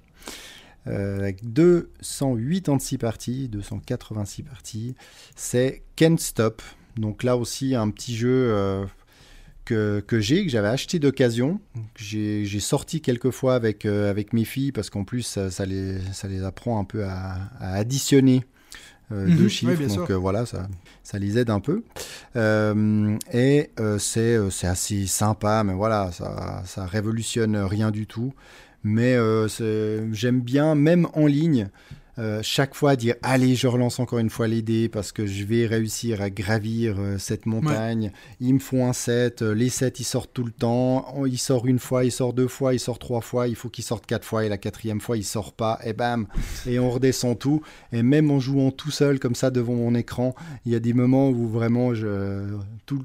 [0.85, 4.95] avec 286 parties, 286 parties,
[5.35, 6.61] c'est Can't Stop
[6.97, 8.85] donc là aussi, un petit jeu euh,
[9.65, 11.59] que, que j'ai, que j'avais acheté d'occasion.
[11.95, 16.27] J'ai sorti quelques fois avec, euh, avec mes filles parce qu'en plus, ça, les, ça
[16.27, 18.43] les apprend un peu à, additionner.
[19.11, 19.49] Euh, deux mhm.
[19.49, 20.69] chiffres, donc voilà, ça,
[21.03, 21.83] ça les aide un peu.
[23.33, 28.33] et c'est assez sympa, mais voilà, ça, ça révolutionne rien du tout.
[28.83, 29.17] Mais
[30.11, 31.69] j'aime bien, même en ligne,
[32.21, 35.43] euh, chaque fois dire allez je relance encore une fois les dés parce que je
[35.43, 38.11] vais réussir à gravir euh, cette montagne.
[38.39, 41.15] Il me faut un set euh, les sets ils sortent tout le temps.
[41.25, 43.47] Il sort une fois il sort deux fois il sort trois fois.
[43.47, 45.79] Il faut qu'il sorte quatre fois et la quatrième fois il sort pas.
[45.83, 46.27] Et bam.
[46.67, 47.63] Et on redescend tout.
[47.91, 50.35] Et même en jouant tout seul comme ça devant mon écran
[50.67, 52.43] il y a des moments où vraiment je
[52.85, 53.03] tout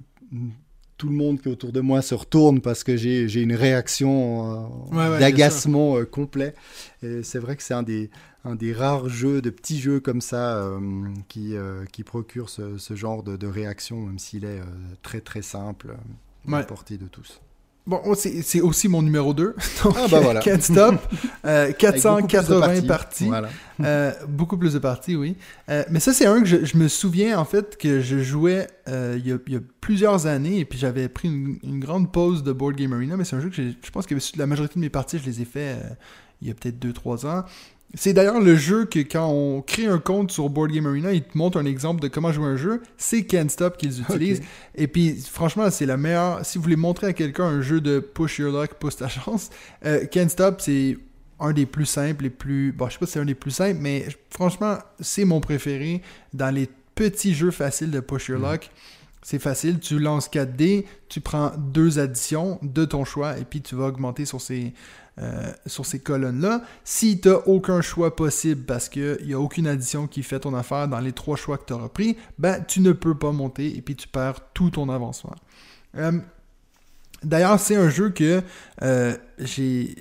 [0.99, 4.71] tout le monde qui est autour de moi se retourne parce que j'ai une réaction
[5.19, 6.55] d'agacement complet.
[7.03, 8.09] Et c'est vrai que c'est un des,
[8.47, 10.69] un des rares jeux, de petits jeux comme ça,
[11.29, 11.55] qui,
[11.93, 14.61] qui procure ce, ce genre de, de, réaction, même s'il est
[15.03, 15.97] très très simple,
[16.49, 17.41] à la portée de tous.
[17.87, 19.55] Bon, c'est aussi mon numéro 2.
[19.85, 20.41] Donc, ah bah voilà.
[20.41, 20.97] Can't Stop.
[21.45, 23.31] Euh, 480 parties.
[23.81, 25.37] Euh, beaucoup plus de parties, oui.
[25.69, 28.67] Euh, mais ça, c'est un que je, je, me souviens, en fait, que je jouais
[28.89, 31.79] euh, il y, a, il, y a, plusieurs années, et puis j'avais pris une, une,
[31.79, 34.47] grande pause de Board Game Arena, mais c'est un jeu que je pense que la
[34.49, 35.91] majorité de mes parties, je les ai fait euh,
[36.43, 37.45] il y a peut-être 2-3 ans.
[37.95, 41.23] C'est d'ailleurs le jeu que quand on crée un compte sur Board Game Arena, il
[41.23, 42.83] te montre un exemple de comment jouer un jeu.
[42.97, 44.43] C'est Can't Stop qu'ils utilisent.
[44.75, 46.45] Et puis, franchement, c'est la meilleure.
[46.45, 49.51] Si vous voulez montrer à quelqu'un un jeu de push your luck, pousse ta chance,
[49.85, 50.99] euh, Can't Stop, c'est
[51.39, 52.73] un des plus simples, les plus.
[52.73, 56.03] Bon, je sais pas si c'est un des plus simples, mais franchement, c'est mon préféré
[56.35, 58.51] dans les petits jeux faciles de push your mm.
[58.51, 58.71] luck.
[59.23, 63.61] C'est facile, tu lances 4 dés, tu prends deux additions de ton choix et puis
[63.61, 64.73] tu vas augmenter sur ces,
[65.19, 66.63] euh, sur ces colonnes-là.
[66.85, 70.55] Si tu n'as aucun choix possible parce qu'il n'y a aucune addition qui fait ton
[70.55, 73.77] affaire dans les trois choix que tu auras pris, ben, tu ne peux pas monter
[73.77, 75.35] et puis tu perds tout ton avancement.
[75.97, 76.13] Euh,
[77.25, 78.43] D'ailleurs, c'est un jeu que
[78.83, 79.97] euh, j'ai.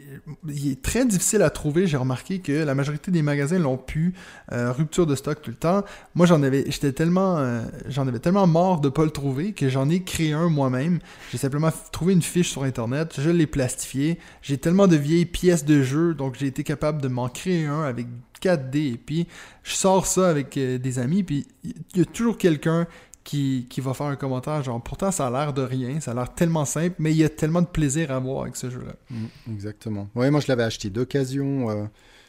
[0.48, 1.88] Il est très difficile à trouver.
[1.88, 4.14] J'ai remarqué que la majorité des magasins l'ont pu.
[4.52, 5.84] Euh, rupture de stock tout le temps.
[6.14, 6.66] Moi, j'en avais.
[6.70, 7.38] J'étais tellement.
[7.38, 11.00] Euh, j'en avais tellement mort de pas le trouver que j'en ai créé un moi-même.
[11.32, 13.16] J'ai simplement trouvé une fiche sur internet.
[13.18, 14.20] Je l'ai plastifié.
[14.42, 17.84] J'ai tellement de vieilles pièces de jeu, donc j'ai été capable de m'en créer un
[17.84, 18.08] avec
[18.42, 18.94] 4D.
[18.94, 19.28] Et puis,
[19.64, 21.24] je sors ça avec des amis.
[21.24, 22.88] Puis, il y a toujours quelqu'un
[23.26, 26.34] qui, va faire un commentaire genre pourtant ça a l'air de rien, ça a l'air
[26.34, 28.94] tellement simple, mais il y a tellement de plaisir à voir avec ce jeu-là.
[29.10, 30.08] Mm, exactement.
[30.16, 31.86] Ouais, moi je l'avais acheté d'occasion euh,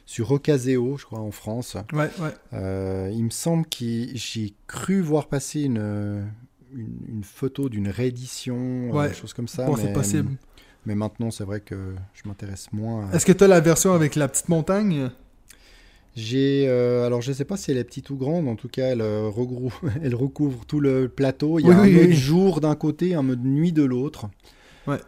[0.06, 1.76] sur Ocaseo, je crois, en France.
[1.92, 2.34] Ouais, ouais.
[2.54, 6.26] Euh, il me semble que j'ai cru voir passer une,
[6.74, 9.14] une, photo d'une réédition, euh, ouais.
[9.14, 9.66] chose comme ça.
[9.66, 10.30] Bon, c'est possible.
[10.86, 13.10] Mais maintenant, c'est vrai que je m'intéresse moins.
[13.10, 15.10] Est-ce que tu as la version avec la petite montagne?
[16.16, 18.86] J'ai, euh, alors je sais pas si elle est petite ou grande, en tout cas
[18.86, 19.30] elle, euh,
[20.02, 21.58] elle recouvre tout le plateau.
[21.58, 24.26] Il y a un mode jour d'un côté, un mode nuit de l'autre.
[24.86, 24.98] Ouais.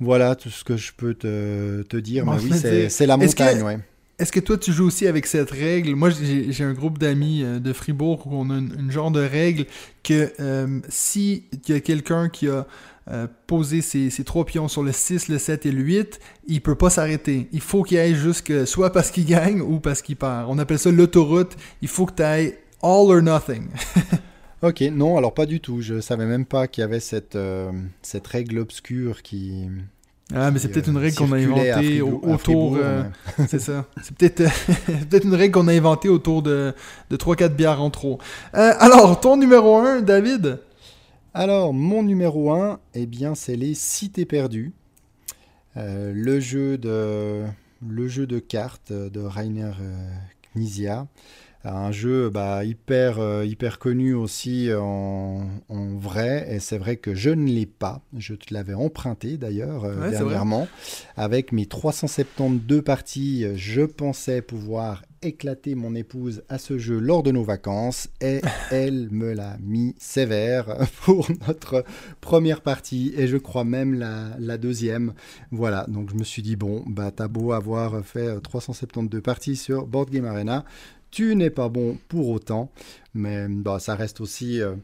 [0.00, 2.26] Voilà tout ce que je peux te, te dire.
[2.26, 3.78] mais oui, c'est la montagne, ouais.
[4.18, 5.94] Est-ce que toi tu joues aussi avec cette règle?
[5.94, 9.66] Moi j'ai un groupe d'amis euh, de Fribourg où on a une, genre de règle
[10.02, 10.32] que
[10.88, 12.66] si il y a quelqu'un qui a
[13.10, 16.74] euh, poser ses, trois pions sur le 6, le 7 et le 8, il peut
[16.74, 17.48] pas s'arrêter.
[17.52, 20.44] Il faut qu'il aille jusque soit parce qu'il gagne ou parce qu'il perd.
[20.48, 21.56] On appelle ça l'autoroute.
[21.80, 23.68] Il faut que tu ailles all or nothing.
[24.62, 25.80] ok, non, alors pas du tout.
[25.80, 29.68] Je savais même pas qu'il y avait cette, euh, cette règle obscure qui.
[30.34, 32.76] Ah, mais c'est peut-être une règle qu'on a inventée autour.
[32.76, 33.02] Euh,
[33.48, 33.86] c'est ça.
[34.02, 34.42] C'est peut-être
[35.08, 36.74] peut une règle qu'on a inventée autour de,
[37.08, 38.18] de 3-4 bières en trop.
[38.52, 40.60] alors, ton numéro 1, David?
[41.34, 44.72] Alors, mon numéro 1, eh bien, c'est les Cités perdues.
[45.76, 47.44] Euh, le, jeu de,
[47.86, 50.08] le jeu de cartes de Rainer euh,
[50.54, 51.06] Knizia.
[51.74, 57.30] Un jeu bah, hyper, euh, hyper connu aussi en, vrai, et c'est vrai que je
[57.30, 58.02] ne l'ai pas.
[58.16, 60.68] Je te l'avais emprunté d'ailleurs dernièrement.
[61.16, 67.30] Avec mes 372 parties, je pensais pouvoir éclaté mon épouse à ce jeu lors de
[67.30, 68.40] nos vacances et
[68.70, 71.84] elle me l'a mis sévère pour notre
[72.20, 75.14] première partie et je crois même la, deuxième.
[75.50, 79.86] Voilà, donc je me suis dit, bon, bah t'as beau avoir fait 372 parties sur
[79.86, 80.64] Board Game Arena,
[81.10, 82.70] tu n'es pas bon pour autant,
[83.14, 84.60] mais bah, ça reste aussi...
[84.60, 84.74] Euh,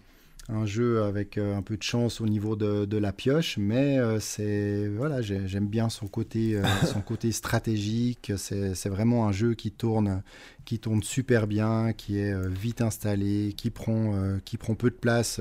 [0.51, 4.21] un jeu avec euh, un peu de chance au niveau de, la pioche, mais euh,
[4.21, 6.61] c'est voilà, j'aime bien son côté,
[6.93, 8.31] son côté stratégique.
[8.37, 10.23] C'est vraiment un jeu qui tourne,
[10.67, 15.41] qui tourne super bien, qui est vite installé, qui prend, qui prend peu de place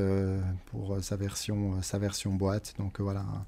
[0.67, 2.73] pour sa version, sa version boîte.
[2.77, 3.45] Donc voilà un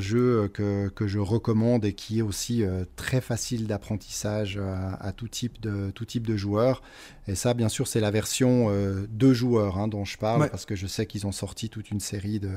[0.00, 4.58] jeu que, que, je recommande et qui est aussi euh, très facile d'apprentissage
[5.00, 6.82] à, tout, type de, tout type de joueurs.
[7.28, 10.64] Et ça, bien sûr, c'est la version euh, deux joueurs hein, dont je parle, parce
[10.64, 12.52] que je sais qu'ils ont sorti toute une série de,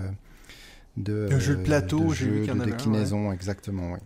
[0.97, 3.93] de, de jeux de plateau, de, jeux, de déclinaison, exactement.
[3.93, 3.99] Oui.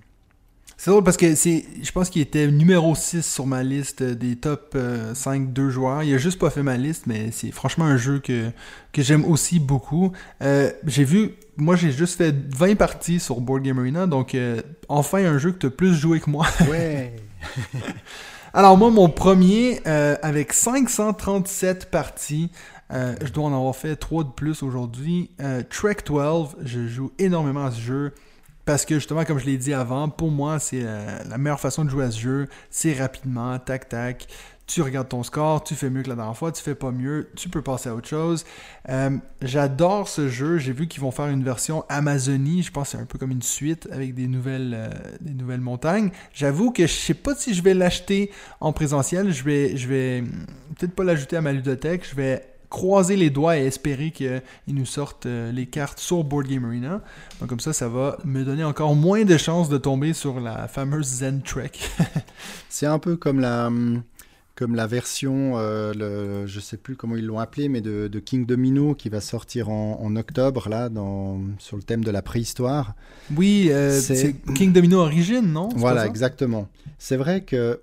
[0.84, 4.36] C'est drôle parce que c'est, je pense qu'il était numéro 6 sur ma liste des
[4.36, 4.76] top
[5.14, 6.02] 5 euh, 2 joueurs.
[6.02, 8.50] Il a juste pas fait ma liste, mais c'est franchement un jeu que,
[8.92, 10.12] que j'aime aussi beaucoup.
[10.42, 14.60] Euh, j'ai vu, moi j'ai juste fait 20 parties sur Board Game Arena, donc euh,
[14.90, 16.48] enfin un jeu que tu as plus joué que moi.
[16.68, 17.16] Ouais!
[18.56, 22.50] Alors moi, mon premier, avec 537 parties,
[22.90, 25.30] je dois en avoir fait 3 de plus aujourd'hui.
[25.70, 28.14] Trek 12, je joue énormément à ce jeu.
[28.66, 31.90] Parce que justement, comme je l'ai dit avant, pour moi, c'est la, meilleure façon de
[31.90, 32.48] jouer à ce jeu.
[32.70, 34.28] C'est rapidement, tac tac.
[34.68, 37.30] tu regardes ton score, tu fais mieux que la dernière fois, tu fais pas mieux,
[37.36, 38.46] tu peux passer à autre chose.
[38.90, 40.60] Euh, j'adore ce jeu.
[40.60, 42.64] J'ai vu qu'ils vont faire une version Amazonie.
[42.64, 44.90] Je pense que c'est un peu comme une suite avec des nouvelles, euh,
[45.20, 46.12] des nouvelles montagnes.
[46.34, 49.32] J'avoue que je sais pas si je vais l'acheter en présentiel.
[49.32, 50.24] Je vais, je vais
[50.78, 52.08] peut-être pas l'ajouter à ma ludothèque.
[52.10, 56.48] Je vais croiser les doigts et espérer qu'ils nous sortent euh, les cartes sur Board
[56.48, 57.04] Game Arena.
[57.40, 60.68] Donc comme ça, ça va me donner encore moins de chances de tomber sur la
[60.68, 61.72] fameuse Zen Trek.
[62.70, 64.02] c'est un peu comme la hum,
[64.56, 68.46] comme la version, euh, le, je sais plus comment ils l'ont appelé, mais de, King
[68.46, 72.94] Domino qui va sortir en, octobre là, dans, sur le thème de la préhistoire.
[73.36, 75.70] Oui, euh, c'est King Domino Origin, non?
[75.76, 76.68] Voilà, exactement.
[77.00, 77.82] C'est vrai que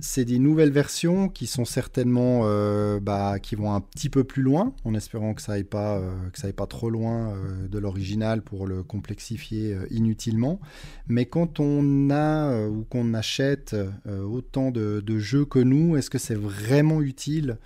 [0.00, 4.42] c'est des nouvelles versions qui sont certainement euh, bah, qui vont un petit peu plus
[4.42, 8.66] loin, en espérant que ça aille pas euh, pas trop loin euh, de l'original pour
[8.66, 10.60] le complexifier inutilement.
[11.08, 13.76] Mais quand on a ou qu'on achète
[14.06, 17.58] autant de, jeux que nous, est-ce que c'est vraiment utile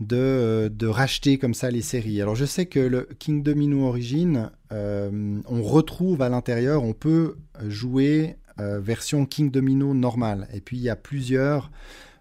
[0.00, 2.20] de, racheter comme ça les séries?
[2.20, 7.36] Alors je sais que le King Domino Origin, on retrouve à l'intérieur, on peut
[7.68, 10.48] jouer version King Domino normale.
[10.52, 11.70] Et puis il y a plusieurs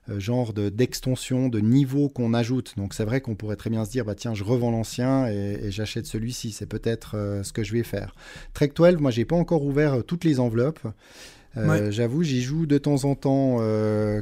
[0.09, 2.73] euh, genres d'extensions, de, niveaux qu'on ajoute.
[2.77, 5.71] Donc c'est vrai qu'on pourrait très bien se dire, bah tiens, je revends l'ancien et,
[5.71, 6.51] j'achète celui-ci.
[6.51, 8.13] C'est peut-être euh, ce que je vais faire.
[8.53, 10.87] Trek 12, moi j'ai pas encore ouvert toutes les enveloppes.
[11.89, 13.59] J'avoue, j'y joue de temps en temps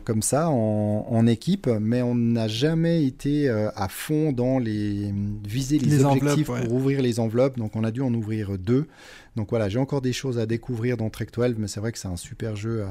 [0.05, 5.13] comme ça, en, équipe, mais on n'a jamais été à fond dans les
[5.47, 7.57] viser les, objectifs pour ouvrir les enveloppes.
[7.57, 8.87] Donc on a dû en ouvrir deux.
[9.35, 11.97] Donc voilà, j'ai encore des choses à découvrir dans Trek 12, mais c'est vrai que
[11.97, 12.85] c'est un super jeu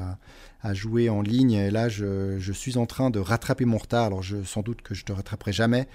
[0.61, 1.53] à, jouer en ligne.
[1.53, 4.05] Et là, je, suis en train de rattraper mon retard.
[4.05, 5.87] Alors, je, sans doute que je te rattraperai jamais.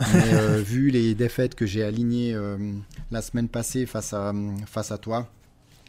[0.00, 2.56] Mais euh, vu les défaites que j'ai alignées euh,
[3.10, 4.32] la semaine passée face à,
[4.66, 5.28] face à toi,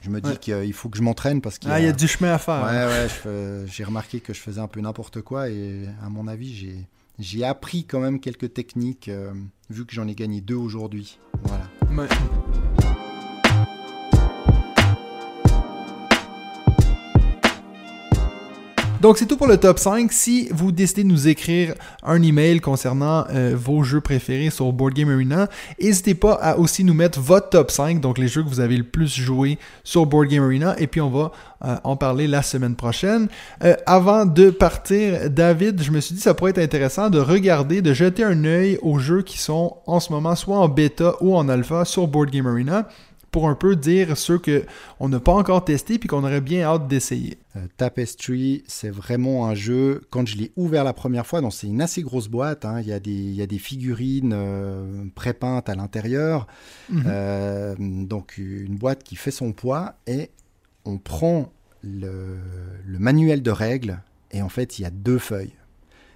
[0.01, 1.91] je me dis qu'il faut que je m'entraîne parce qu'il ah, y, a...
[1.91, 2.63] du chemin à faire.
[2.63, 6.55] Ouais, ouais, j'ai remarqué que je faisais un peu n'importe quoi et à mon avis,
[6.55, 6.87] j'ai,
[7.19, 9.33] j'ai appris quand même quelques techniques euh,
[9.69, 11.19] vu que j'en ai gagné deux aujourd'hui.
[11.43, 11.67] Voilà.
[18.99, 20.11] Donc c'est tout pour le top 5.
[20.11, 24.93] Si vous décidez de nous écrire un email concernant euh, vos jeux préférés sur Board
[24.95, 25.47] Game Arena,
[25.79, 28.75] n'hésitez pas à aussi nous mettre votre top 5, donc les jeux que vous avez
[28.75, 31.31] le plus joué sur Board Game Arena, et puis on va
[31.63, 33.27] euh, en parler la semaine prochaine.
[33.63, 37.19] Euh, avant de partir, David, je me suis dit que ça pourrait être intéressant de
[37.19, 41.13] regarder, de jeter un œil aux jeux qui sont en ce moment soit en bêta
[41.21, 42.87] ou en alpha sur Board Game Arena
[43.31, 46.87] pour un peu dire ceux qu'on n'a pas encore testé puis qu'on aurait bien hâte
[46.87, 47.37] d'essayer.
[47.55, 50.01] Euh, Tapestry, c'est vraiment un jeu.
[50.09, 52.65] Quand je l'ai ouvert la première fois, donc c'est une assez grosse boîte.
[52.65, 56.47] Hein, il, y a des, il y, a des, figurines euh, pré-peintes à l'intérieur.
[56.89, 57.03] Mhm.
[57.05, 60.29] Euh, donc une boîte qui fait son poids et
[60.85, 61.51] on prend
[61.83, 62.37] le,
[62.85, 64.01] le, manuel de règles
[64.31, 65.53] et en fait il y a deux feuilles.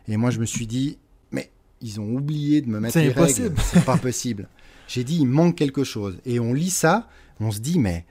[0.07, 0.97] Et moi je me suis dit,
[1.31, 1.51] mais
[1.81, 3.53] ils ont oublié de me mettre les règles.
[3.63, 4.47] C'est pas possible.
[4.91, 6.19] J'ai dit, il manque quelque chose.
[6.25, 7.07] Et on lit ça,
[7.39, 8.05] on se dit, mais,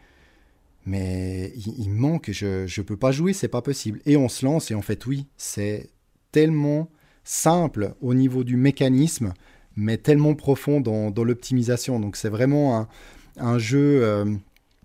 [0.86, 4.00] mais il, manque, je ne peux pas jouer, c'est pas possible.
[4.06, 5.90] Et on se lance, et en fait, oui, c'est
[6.32, 6.88] tellement
[7.22, 9.34] simple au niveau du mécanisme,
[9.76, 12.00] mais tellement profond dans, l'optimisation.
[12.00, 12.88] Donc c'est vraiment
[13.36, 14.24] un, jeu euh,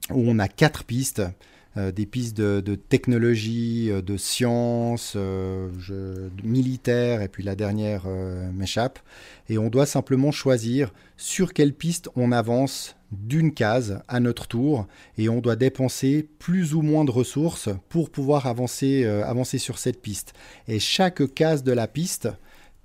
[0.10, 1.22] où on a quatre pistes.
[1.78, 5.70] Euh, des pistes de, technologie, euh, de science, euh,
[6.42, 8.06] militaire, et puis la dernière
[8.54, 9.00] m'échappe.
[9.50, 14.88] Et on doit simplement choisir sur quelle piste on avance d'une case à notre tour,
[15.18, 20.02] et on doit dépenser plus ou moins de ressources pour pouvoir avancer, avancer sur cette
[20.02, 20.34] piste.
[20.68, 22.30] Et chaque case de la piste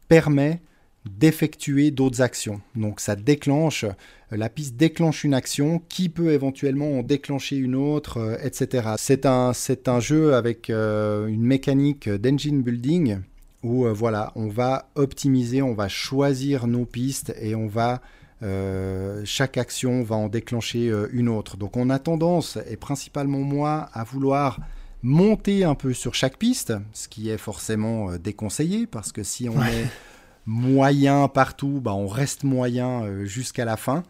[0.09, 0.61] permet
[1.09, 2.61] d'effectuer d'autres actions.
[2.77, 7.75] Donc ça déclenche, euh, la piste déclenche une action qui peut éventuellement en déclencher une
[7.75, 8.91] autre, euh, etc.
[8.99, 13.19] C'est un, c'est un jeu avec euh, une mécanique d'engine building
[13.63, 18.01] où voilà, on va optimiser, on va choisir nos pistes et on va
[19.25, 21.59] chaque action va en déclencher une autre.
[21.59, 24.61] Donc on a tendance, et principalement moi, à vouloir
[25.03, 29.61] monter un peu sur chaque piste, ce qui est forcément déconseillé parce que si on
[29.61, 29.91] est
[30.47, 34.03] moyen partout, bah, on reste moyen euh, jusqu'à la fin.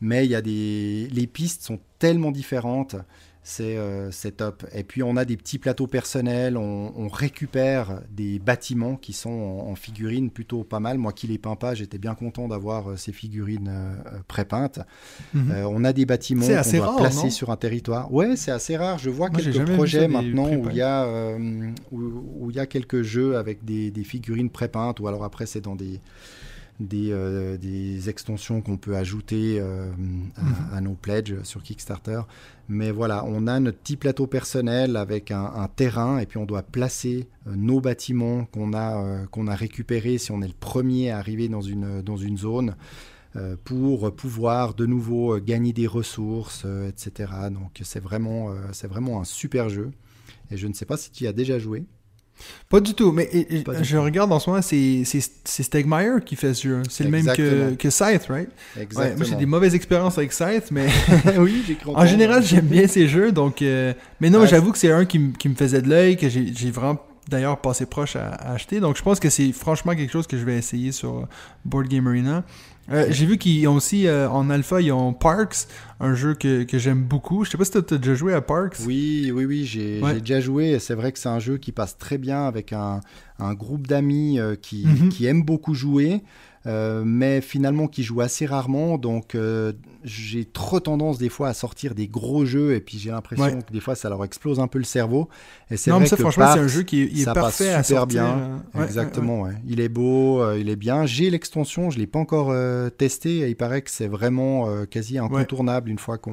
[0.00, 1.08] Mais il y a des...
[1.10, 2.96] les pistes sont tellement différentes
[3.48, 4.66] c'est top.
[4.74, 9.74] Et puis on a des petits plateaux personnels, on, récupère des bâtiments qui sont en,
[9.74, 10.98] figurines plutôt pas mal.
[10.98, 13.94] Moi qui les peins pas, j'étais bien content d'avoir euh, ces figurines euh,
[14.28, 14.80] pré-peintes.
[15.32, 15.52] Mhm.
[15.66, 18.12] on a des bâtiments qu'on doit placer sur un territoire.
[18.12, 18.98] Ouais, c'est assez rare.
[18.98, 21.08] Je vois quelques projets maintenant où il y a
[21.90, 25.76] où, il y a quelques jeux avec des, figurines pré-peintes ou alors après c'est dans
[25.76, 26.00] des
[26.80, 29.90] des, euh, des extensions qu'on peut ajouter euh,
[30.36, 32.20] à, à nos pledges sur Kickstarter.
[32.68, 36.44] Mais voilà, on a notre petit plateau personnel avec un, un terrain et puis on
[36.46, 41.10] doit placer euh, nos bâtiments qu'on a, qu'on a récupérés si on est le premier
[41.10, 42.76] à arriver dans une, dans une zone
[43.62, 47.30] pour pouvoir de nouveau gagner des ressources, etc.
[47.52, 49.92] Donc c'est vraiment, c'est vraiment un super jeu.
[50.50, 51.84] Et je ne sais pas si tu y as déjà joué.
[52.68, 54.02] Pas du tout, mais et- du je tout.
[54.02, 56.82] regarde en ce moment, c'est Stegmaier qui fait ce jeu.
[56.88, 57.76] C'est le même que, Exactement.
[57.76, 58.48] que Scythe, right?
[58.96, 60.86] Ouais, moi j'ai des mauvaises expériences avec Scythe, mais
[61.38, 63.32] oui, en général j'aime bien ces jeux.
[63.32, 66.16] Donc, euh, mais non, Ouais, j'avoue que c'est un qui, qui me faisait de l'œil,
[66.16, 68.80] que j'ai vraiment d'ailleurs passé proche à, à acheter.
[68.80, 71.26] Donc je pense que c'est franchement quelque chose que je vais essayer sur
[71.64, 72.44] Board Game Arena.
[72.90, 75.66] Euh, j'ai vu qu'ils ont aussi euh, en alpha, ils ont Parks,
[76.00, 77.44] un jeu que, que j'aime beaucoup.
[77.44, 78.78] Je sais pas si tu as déjà joué à Parks.
[78.86, 80.20] Oui, oui, oui, j'ai Ouais.
[80.20, 80.78] déjà joué.
[80.78, 83.00] C'est vrai que c'est un jeu qui passe très bien avec un,
[83.38, 85.08] un groupe d'amis euh, qui, Mhm.
[85.10, 86.22] qui aiment beaucoup jouer,
[87.04, 88.98] mais finalement qui jouent assez rarement.
[88.98, 89.34] Donc
[90.08, 93.58] j'ai trop tendance des fois à sortir des gros jeux et puis j'ai l'impression Ouais.
[93.66, 95.28] que des fois ça leur explose un peu le cerveau.
[95.70, 97.24] Et c'est Non, vrai mais ça, que franchement, c'est un jeu qui est, il est
[97.24, 98.24] ça parfait passe à super sortir.
[98.24, 98.38] bien.
[98.74, 99.52] euh, ouais, Exactement, ouais.
[99.66, 101.04] Il est beau, euh, il est bien.
[101.06, 104.86] J'ai l'extension, je l'ai pas encore euh, testé et il paraît que c'est vraiment euh,
[104.86, 106.32] quasi incontournable une fois qu'on.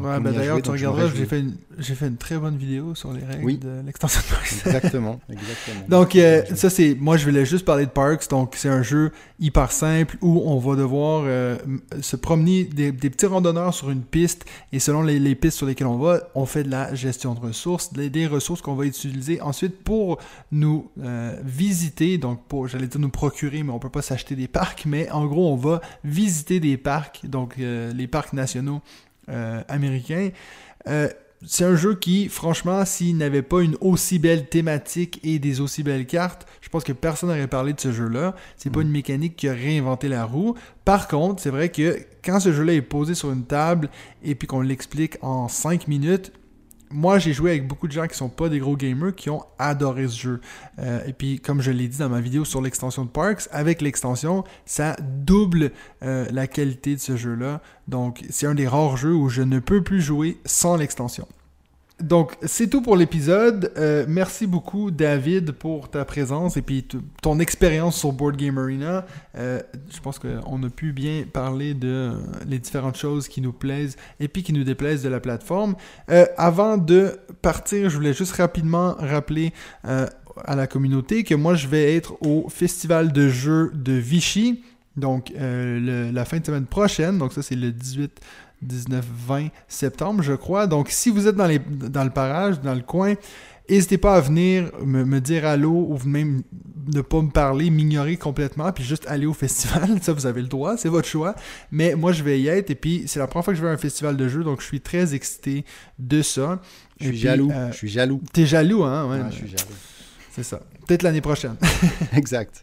[0.00, 3.12] Ouais, qu'on bah d'ailleurs, tu regarderas, j'ai fait, une, fait une très bonne vidéo sur
[3.12, 3.58] les règles Oui.
[3.58, 4.52] de l'extension de Parks.
[4.66, 5.86] Exactement, exactement.
[5.88, 6.94] Donc, euh, ça, c'est.
[6.98, 8.28] Moi, je voulais juste parler de Parks.
[8.30, 9.10] Donc, c'est un jeu
[9.40, 11.24] hyper simple où on va devoir
[12.00, 15.86] se promener des, des petits randonneurs sur une piste et selon les, pistes sur lesquelles
[15.86, 19.40] on va, on fait de la gestion de ressources, des, des ressources qu'on va utiliser
[19.40, 20.18] ensuite pour
[20.52, 22.18] nous euh, visiter.
[22.18, 24.84] Donc, pour, j'allais dire nous procurer, mais on peut pas s'acheter des parcs.
[24.86, 28.82] Mais en gros, on va visiter des parcs, donc euh, les parcs nationaux
[29.28, 30.30] euh, américains.
[31.44, 35.82] C'est un jeu qui, franchement, s'il n'avait pas une aussi belle thématique et des aussi
[35.82, 38.34] belles cartes, je pense que personne n'aurait parlé de ce jeu-là.
[38.56, 38.82] C'est pas Mm.
[38.82, 40.54] une mécanique qui a réinventé la roue.
[40.84, 43.90] Par contre, c'est vrai que quand ce jeu-là est posé sur une table
[44.24, 46.32] et puis qu'on l'explique en 5 minutes,
[46.90, 49.44] moi, j'ai joué avec beaucoup de gens qui sont pas des gros gamers qui ont
[49.58, 50.40] adoré ce jeu.
[50.78, 53.82] Euh, et puis, comme je l'ai dit dans ma vidéo sur l'extension de Parks, avec
[53.82, 55.72] l'extension, ça double
[56.02, 57.60] euh, la qualité de ce jeu-là.
[57.88, 61.26] Donc, c'est un des rares jeux où je ne peux plus jouer sans l'extension.
[62.02, 63.72] Donc, c'est tout pour l'épisode.
[63.78, 66.86] Euh, merci beaucoup, David, pour ta présence et puis
[67.22, 69.06] ton expérience sur Board Game Arena.
[69.38, 72.12] Euh, je pense qu'on a pu bien parler de euh,
[72.46, 75.74] les différentes choses qui nous plaisent et puis qui nous déplaisent de la plateforme.
[76.36, 81.94] Avant de partir, je voulais juste rapidement rappeler à la communauté que moi, je vais
[81.94, 84.62] être au Festival de jeux de Vichy.
[84.96, 87.18] Donc, la fin de semaine prochaine.
[87.18, 88.20] Donc, ça, c'est le 18,
[88.62, 90.66] 19, 20 septembre, je crois.
[90.66, 93.14] Donc, si vous êtes dans, les, dans le parage, dans le coin,
[93.68, 96.42] n'hésitez pas à venir me, me dire allô ou même
[96.86, 99.98] ne pas me parler, m'ignorer complètement, puis juste aller au festival.
[100.02, 101.34] Ça, vous avez le droit, c'est votre choix.
[101.70, 102.70] Mais moi, je vais y être.
[102.70, 104.60] Et puis, c'est la première fois que je vais à un festival de jeux, donc
[104.60, 105.64] je suis très excité
[105.98, 106.60] de ça.
[106.98, 108.22] Je suis puis, jaloux, euh, je suis jaloux.
[108.32, 109.08] T'es jaloux, hein?
[109.10, 109.74] Ouais, je suis jaloux.
[110.32, 110.60] c'est ça.
[110.86, 111.56] Peut-être l'année prochaine.
[112.12, 112.62] exact.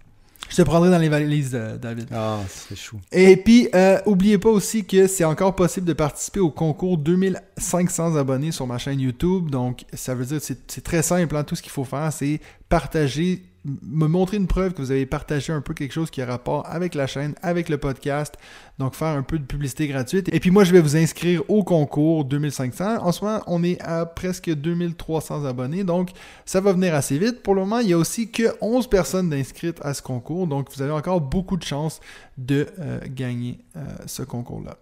[0.50, 2.08] Je te prendrai dans les valises, euh, David.
[2.12, 3.00] Ah, c'est chou.
[3.12, 8.16] Et puis, euh, oubliez pas aussi que c'est encore possible de participer au concours 2500
[8.16, 9.50] abonnés sur ma chaîne YouTube.
[9.50, 11.36] Donc, ça veut dire que c'est très simple.
[11.36, 11.44] hein.
[11.44, 12.40] Tout ce qu'il faut faire, c'est
[12.70, 16.26] partager, me montrer une preuve que vous avez partagé un peu quelque chose qui a
[16.26, 18.36] rapport avec la chaîne, avec le podcast.
[18.80, 20.30] Donc, faire un peu de publicité gratuite.
[20.34, 22.98] Et puis, moi, je vais vous inscrire au concours 2500.
[23.02, 25.84] En ce moment, on est à presque 2300 abonnés.
[25.84, 26.10] Donc,
[26.46, 27.42] ça va venir assez vite.
[27.42, 30.48] Pour le moment, il y a aussi que 11 personnes d'inscrites à ce concours.
[30.48, 32.02] Donc, vous avez encore beaucoup de chances
[32.38, 34.78] de euh, gagner euh, ce concours-là.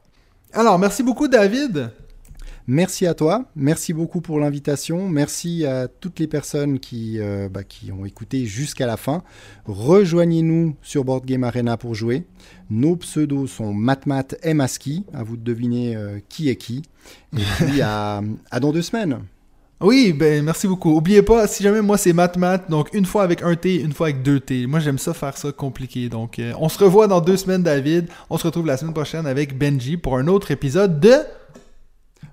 [0.54, 1.92] Alors, merci beaucoup, David.
[2.68, 7.64] Merci à toi, merci beaucoup pour l'invitation, merci à toutes les personnes qui, euh, bah,
[7.64, 9.24] qui ont écouté jusqu'à la fin.
[9.66, 12.24] Rejoignez-nous sur Board Game Arena pour jouer.
[12.70, 16.84] Nos pseudos sont Matmat et Maski, à vous de deviner euh, qui est qui.
[17.36, 19.20] Et puis à, à dans deux semaines.
[19.82, 20.96] Oui, ben merci beaucoup.
[20.96, 24.08] Oubliez pas, si jamais moi c'est Matmat, donc une fois avec un T, une fois
[24.08, 24.68] avec deux T.
[24.68, 26.08] Moi j'aime ça faire ça compliqué.
[26.08, 28.08] Donc euh, on se revoit dans deux semaines, David.
[28.30, 31.16] On se retrouve la semaine prochaine avec Benji pour un autre épisode de.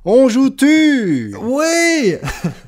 [0.04, 1.34] On joue-tu?
[1.40, 2.16] Oui!